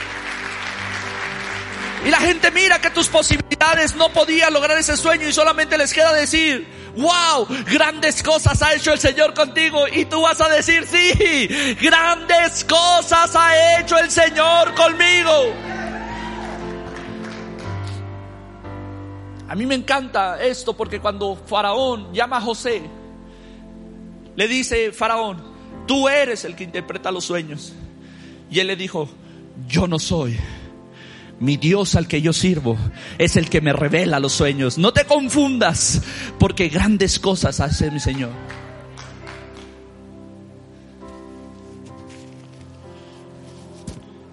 Y 2.06 2.10
la 2.10 2.20
gente 2.20 2.52
mira 2.52 2.80
que 2.80 2.90
tus 2.90 3.08
posibilidades 3.08 3.96
no 3.96 4.10
podían 4.10 4.52
lograr 4.52 4.78
ese 4.78 4.96
sueño 4.96 5.26
y 5.26 5.32
solamente 5.32 5.76
les 5.76 5.92
queda 5.92 6.12
decir, 6.12 6.81
wow, 6.96 7.46
grandes 7.70 8.22
cosas 8.22 8.60
ha 8.62 8.74
hecho 8.74 8.92
el 8.92 8.98
Señor 8.98 9.34
contigo. 9.34 9.86
Y 9.88 10.04
tú 10.04 10.22
vas 10.22 10.40
a 10.40 10.48
decir, 10.48 10.86
sí, 10.86 11.76
grandes 11.80 12.64
cosas 12.64 13.34
ha 13.34 13.80
hecho 13.80 13.98
el 13.98 14.10
Señor 14.10 14.74
conmigo. 14.74 15.52
A 19.48 19.54
mí 19.54 19.66
me 19.66 19.74
encanta 19.74 20.42
esto 20.42 20.74
porque 20.74 20.98
cuando 20.98 21.36
Faraón 21.36 22.12
llama 22.14 22.38
a 22.38 22.40
José, 22.40 22.82
le 24.34 24.48
dice, 24.48 24.92
Faraón, 24.92 25.42
tú 25.86 26.08
eres 26.08 26.44
el 26.44 26.56
que 26.56 26.64
interpreta 26.64 27.10
los 27.10 27.24
sueños. 27.24 27.74
Y 28.50 28.60
él 28.60 28.66
le 28.68 28.76
dijo, 28.76 29.08
yo 29.68 29.86
no 29.86 29.98
soy. 29.98 30.38
Mi 31.40 31.56
Dios 31.56 31.96
al 31.96 32.06
que 32.06 32.22
yo 32.22 32.32
sirvo 32.32 32.78
es 33.18 33.36
el 33.36 33.50
que 33.50 33.60
me 33.60 33.72
revela 33.72 34.20
los 34.20 34.32
sueños. 34.32 34.78
No 34.78 34.92
te 34.92 35.04
confundas, 35.04 36.02
porque 36.38 36.68
grandes 36.68 37.18
cosas 37.18 37.60
hace 37.60 37.90
mi 37.90 38.00
Señor. 38.00 38.30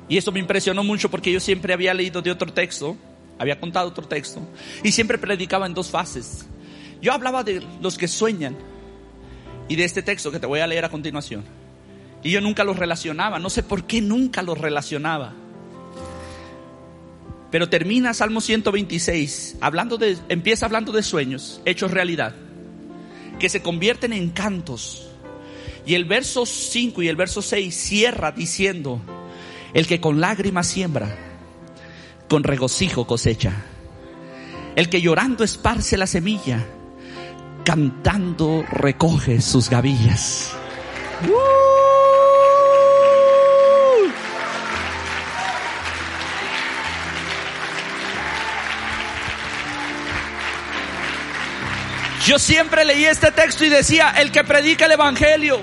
Y 0.08 0.18
eso 0.18 0.32
me 0.32 0.40
impresionó 0.40 0.84
mucho 0.84 1.10
porque 1.10 1.32
yo 1.32 1.40
siempre 1.40 1.74
había 1.74 1.94
leído 1.94 2.22
de 2.22 2.32
otro 2.32 2.52
texto 2.52 2.98
había 3.40 3.60
contado 3.60 3.88
otro 3.88 4.06
texto, 4.06 4.42
y 4.84 4.92
siempre 4.92 5.18
predicaba 5.18 5.66
en 5.66 5.74
dos 5.74 5.90
fases. 5.90 6.46
Yo 7.02 7.14
hablaba 7.14 7.44
de 7.44 7.66
los 7.82 7.98
que 7.98 8.10
sueñan 8.10 8.58
y 9.70 9.78
de 9.78 9.86
este 9.86 10.04
texto 10.04 10.30
que 10.30 10.40
te 10.40 10.46
voy 10.46 10.60
a 10.60 10.68
leer 10.68 10.84
a 10.84 10.90
continuación. 10.90 11.46
Y 12.22 12.32
yo 12.32 12.42
nunca 12.42 12.66
los 12.66 12.78
relacionaba, 12.78 13.40
no 13.40 13.50
sé 13.50 13.64
por 13.64 13.86
qué 13.86 14.02
nunca 14.02 14.44
los 14.44 14.58
relacionaba. 14.58 15.34
Pero 17.52 17.70
termina 17.70 18.14
Salmo 18.14 18.42
126, 18.42 19.58
hablando 19.62 19.98
de, 19.98 20.18
empieza 20.30 20.66
hablando 20.66 20.92
de 20.92 21.02
sueños, 21.02 21.62
hechos 21.66 21.92
realidad, 21.92 22.36
que 23.40 23.50
se 23.50 23.62
convierten 23.62 24.14
en 24.14 24.30
cantos. 24.30 25.08
Y 25.86 25.96
el 25.96 26.06
verso 26.06 26.46
5 26.46 27.02
y 27.02 27.08
el 27.08 27.16
verso 27.16 27.42
6 27.42 27.74
cierra 27.76 28.32
diciendo, 28.32 29.02
el 29.74 29.88
que 29.88 30.00
con 30.00 30.22
lágrimas 30.22 30.68
siembra, 30.68 31.16
con 32.28 32.44
regocijo 32.44 33.08
cosecha. 33.08 33.66
El 34.76 34.90
que 34.90 35.02
llorando 35.02 35.44
esparce 35.44 35.98
la 35.98 36.08
semilla, 36.08 36.66
cantando 37.66 38.64
recoge 38.72 39.42
sus 39.42 39.70
gavillas. 39.70 40.54
Yo 52.30 52.38
siempre 52.38 52.86
leí 52.86 53.06
este 53.06 53.32
texto 53.32 53.66
y 53.66 53.70
decía, 53.70 54.14
el 54.20 54.32
que 54.32 54.44
predica 54.44 54.86
el 54.86 54.92
Evangelio 54.92 55.60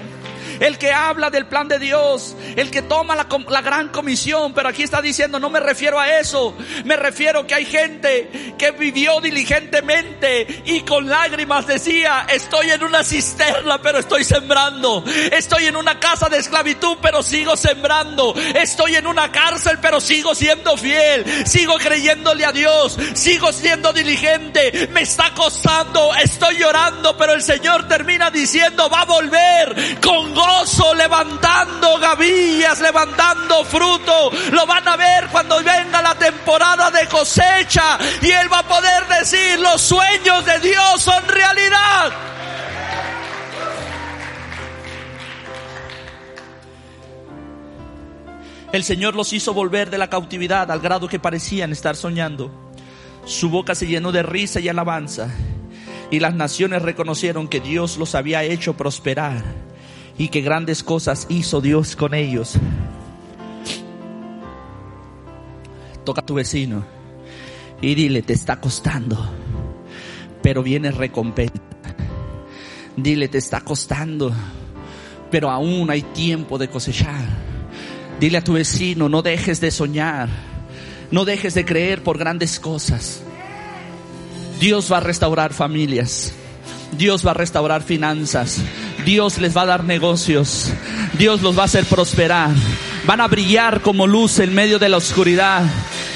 el 0.61 0.79
que 0.79 0.92
habla 0.92 1.31
del 1.31 1.47
plan 1.47 1.69
de 1.69 1.79
Dios, 1.79 2.37
el 2.57 2.71
que 2.71 2.83
toma 2.83 3.14
la, 3.16 3.27
gran 3.62 3.88
comisión, 3.88 4.53
pero 4.55 4.69
aquí 4.69 4.83
está 4.83 5.03
diciendo, 5.03 5.38
no 5.38 5.51
me 5.51 5.61
refiero 5.61 5.99
a 5.99 6.19
eso, 6.19 6.55
me 6.85 6.97
refiero 6.97 7.47
que 7.47 7.55
hay 7.55 7.66
gente 7.66 8.55
que 8.59 8.71
vivió 8.73 9.21
diligentemente 9.21 10.62
y 10.66 10.81
con 10.83 11.09
lágrimas 11.09 11.66
decía, 11.66 12.27
estoy 12.29 12.71
en 12.71 12.85
una 12.85 13.03
cisterna, 13.03 13.81
pero 13.83 13.99
estoy 13.99 14.25
sembrando, 14.25 15.05
estoy 15.33 15.66
en 15.66 15.77
una 15.77 15.99
casa 15.99 16.29
de 16.29 16.38
esclavitud, 16.38 16.99
pero 17.03 17.23
sigo 17.23 17.57
sembrando, 17.57 18.35
estoy 18.55 18.97
en 18.97 19.07
una 19.07 19.33
cárcel, 19.33 19.79
pero 19.81 20.01
sigo 20.01 20.35
siendo 20.35 20.77
fiel, 20.77 21.25
sigo 21.47 21.75
creyéndole 21.79 22.45
a 22.45 22.53
Dios, 22.53 22.97
sigo 23.14 23.53
siendo 23.53 23.92
diligente, 23.92 24.88
me 24.92 25.03
está 25.03 25.33
costando, 25.35 26.14
estoy 26.14 26.59
llorando, 26.59 27.16
pero 27.16 27.33
el 27.33 27.42
Señor 27.42 27.88
termina 27.88 28.31
diciendo, 28.31 28.88
va 28.88 29.03
a 29.03 29.05
volver 29.05 30.01
con 30.01 30.35
levantando 30.96 31.98
gavillas, 31.98 32.80
levantando 32.80 33.64
fruto. 33.64 34.30
Lo 34.52 34.66
van 34.66 34.87
a 34.87 34.96
ver 34.96 35.28
cuando 35.30 35.56
venga 35.59 36.02
la 36.02 36.14
temporada 36.14 36.90
de 36.90 37.06
cosecha 37.09 37.98
y 38.22 38.30
Él 38.30 38.52
va 38.52 38.61
a 38.61 38.68
poder 38.68 39.06
decir, 39.06 39.59
los 39.61 39.80
sueños 39.80 40.44
de 40.44 40.61
Dios 40.61 41.00
son 41.00 41.26
realidad. 41.28 42.12
El 48.72 48.85
Señor 48.85 49.14
los 49.14 49.32
hizo 49.32 49.54
volver 49.54 49.90
de 49.90 49.98
la 49.98 50.11
cautividad 50.11 50.70
al 50.70 50.80
grado 50.80 51.09
que 51.09 51.18
parecían 51.18 51.72
estar 51.72 51.96
soñando. 51.96 52.50
Su 53.24 53.48
boca 53.48 53.74
se 53.74 53.87
llenó 53.87 54.12
de 54.12 54.22
risa 54.22 54.61
y 54.61 54.68
alabanza, 54.68 55.28
y 56.11 56.20
las 56.20 56.35
naciones 56.35 56.82
reconocieron 56.82 57.48
que 57.48 57.61
Dios 57.61 57.96
los 57.96 58.14
había 58.14 58.42
hecho 58.42 58.76
prosperar 58.76 59.42
y 60.18 60.29
que 60.29 60.40
grandes 60.40 60.83
cosas 60.83 61.26
hizo 61.29 61.61
Dios 61.61 61.96
con 61.96 62.14
ellos. 62.14 62.55
Toca 66.05 66.20
a 66.20 66.26
tu 66.26 66.35
vecino 66.35 66.85
y 67.81 67.94
dile, 67.94 68.22
te 68.22 68.33
está 68.33 68.61
costando, 68.61 69.31
pero 70.42 70.62
viene 70.62 70.90
recompensa. 70.90 71.55
Dile, 72.96 73.29
te 73.29 73.38
está 73.38 73.61
costando, 73.61 74.33
pero 75.31 75.50
aún 75.50 75.90
hay 75.90 76.02
tiempo 76.02 76.57
de 76.57 76.68
cosechar. 76.68 77.26
Dile 78.18 78.38
a 78.38 78.44
tu 78.44 78.55
vecino, 78.55 79.11
no 79.11 79.20
dejes 79.20 79.61
de 79.61 79.70
soñar, 79.70 80.31
no 81.11 81.26
dejes 81.26 81.52
de 81.55 81.66
creer 81.66 82.02
por 82.02 82.16
grandes 82.16 82.59
cosas. 82.59 83.22
Dios 84.59 84.90
va 84.90 84.96
a 84.98 85.00
restaurar 85.00 85.52
familias. 85.52 86.33
Dios 86.96 87.27
va 87.27 87.33
a 87.33 87.35
restaurar 87.35 87.83
finanzas. 87.83 88.62
Dios 89.07 89.38
les 89.38 89.57
va 89.57 89.63
a 89.63 89.67
dar 89.67 89.85
negocios. 89.85 90.73
Dios 91.17 91.40
los 91.40 91.57
va 91.57 91.63
a 91.63 91.67
hacer 91.67 91.85
prosperar. 91.85 92.50
Van 93.07 93.21
a 93.21 93.29
brillar 93.29 93.81
como 93.81 94.09
luz 94.09 94.40
en 94.40 94.52
medio 94.52 94.81
de 94.81 94.88
la 94.88 94.96
oscuridad. 94.96 95.63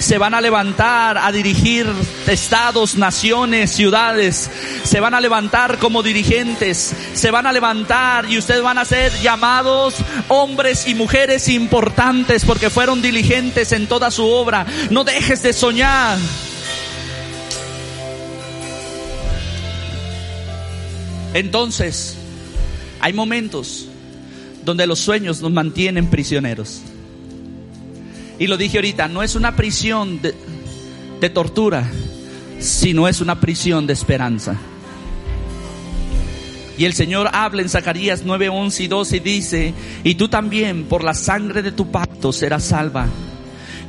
se 0.00 0.18
van 0.18 0.34
a 0.34 0.40
levantar 0.40 1.16
a 1.16 1.30
dirigir 1.30 1.86
estados, 2.26 2.96
naciones, 2.96 3.70
ciudades. 3.70 4.50
Se 4.82 4.98
van 4.98 5.14
a 5.14 5.20
levantar 5.20 5.78
como 5.78 6.02
dirigentes. 6.02 6.92
Se 7.14 7.30
van 7.30 7.46
a 7.46 7.52
levantar 7.52 8.28
y 8.28 8.38
ustedes 8.38 8.62
van 8.62 8.78
a 8.78 8.84
ser 8.84 9.12
llamados 9.22 9.94
hombres 10.26 10.88
y 10.88 10.96
mujeres 10.96 11.48
importantes 11.48 12.44
porque 12.44 12.70
fueron 12.70 13.00
diligentes 13.00 13.70
en 13.70 13.86
toda 13.86 14.10
su 14.10 14.26
obra. 14.26 14.66
No 14.90 15.04
dejes 15.04 15.44
de 15.44 15.52
soñar. 15.52 16.18
Entonces, 21.34 22.16
hay 23.00 23.12
momentos 23.12 23.86
donde 24.64 24.86
los 24.86 24.98
sueños 24.98 25.40
nos 25.40 25.50
mantienen 25.50 26.08
prisioneros. 26.08 26.82
Y 28.38 28.46
lo 28.46 28.56
dije 28.56 28.78
ahorita, 28.78 29.08
no 29.08 29.22
es 29.22 29.34
una 29.34 29.56
prisión 29.56 30.20
de, 30.22 31.30
tortura, 31.30 31.90
sino 32.58 33.08
es 33.08 33.20
una 33.20 33.40
prisión 33.40 33.86
de 33.86 33.92
esperanza. 33.92 34.56
Y 36.78 36.86
el 36.86 36.94
Señor 36.94 37.28
habla 37.32 37.60
en 37.60 37.68
Zacarías 37.68 38.22
9, 38.24 38.48
11 38.48 38.82
y 38.82 38.86
12 38.86 39.16
y 39.16 39.20
dice, 39.20 39.74
y 40.02 40.14
tú 40.14 40.28
también 40.28 40.84
por 40.84 41.04
la 41.04 41.12
sangre 41.12 41.62
de 41.62 41.72
tu 41.72 41.90
pacto 41.90 42.32
serás 42.32 42.64
salva. 42.64 43.06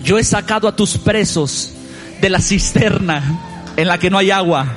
Yo 0.03 0.19
he 0.19 0.23
sacado 0.25 0.67
a 0.67 0.75
tus 0.75 0.97
presos 0.97 1.71
de 2.19 2.29
la 2.29 2.41
cisterna 2.41 3.71
en 3.77 3.87
la 3.87 3.97
que 3.97 4.09
no 4.09 4.17
hay 4.17 4.31
agua. 4.31 4.67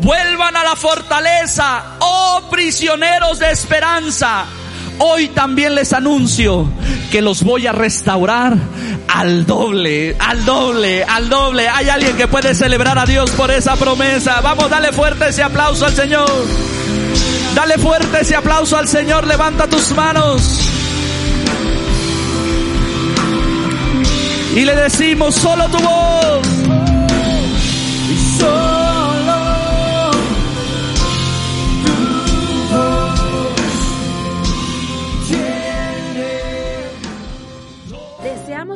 Vuelvan 0.00 0.56
a 0.56 0.64
la 0.64 0.76
fortaleza, 0.76 1.96
oh 2.00 2.42
prisioneros 2.50 3.38
de 3.38 3.50
esperanza. 3.50 4.46
Hoy 4.98 5.28
también 5.28 5.74
les 5.74 5.92
anuncio 5.92 6.68
que 7.10 7.20
los 7.20 7.42
voy 7.42 7.66
a 7.66 7.72
restaurar 7.72 8.56
al 9.08 9.46
doble, 9.46 10.16
al 10.18 10.44
doble, 10.44 11.04
al 11.04 11.28
doble. 11.28 11.68
Hay 11.68 11.88
alguien 11.88 12.16
que 12.16 12.28
puede 12.28 12.54
celebrar 12.54 12.98
a 12.98 13.06
Dios 13.06 13.30
por 13.30 13.50
esa 13.50 13.76
promesa. 13.76 14.40
Vamos, 14.40 14.70
dale 14.70 14.92
fuerte 14.92 15.28
ese 15.28 15.42
aplauso 15.42 15.86
al 15.86 15.94
Señor. 15.94 16.30
Dale 17.54 17.78
fuerte 17.78 18.20
ese 18.20 18.36
aplauso 18.36 18.76
al 18.76 18.88
Señor. 18.88 19.26
Levanta 19.26 19.66
tus 19.68 19.92
manos. 19.92 20.60
Y 24.56 24.64
le 24.64 24.74
decimos, 24.76 25.34
solo 25.34 25.68
tu 25.68 25.78
voz. 25.78 26.63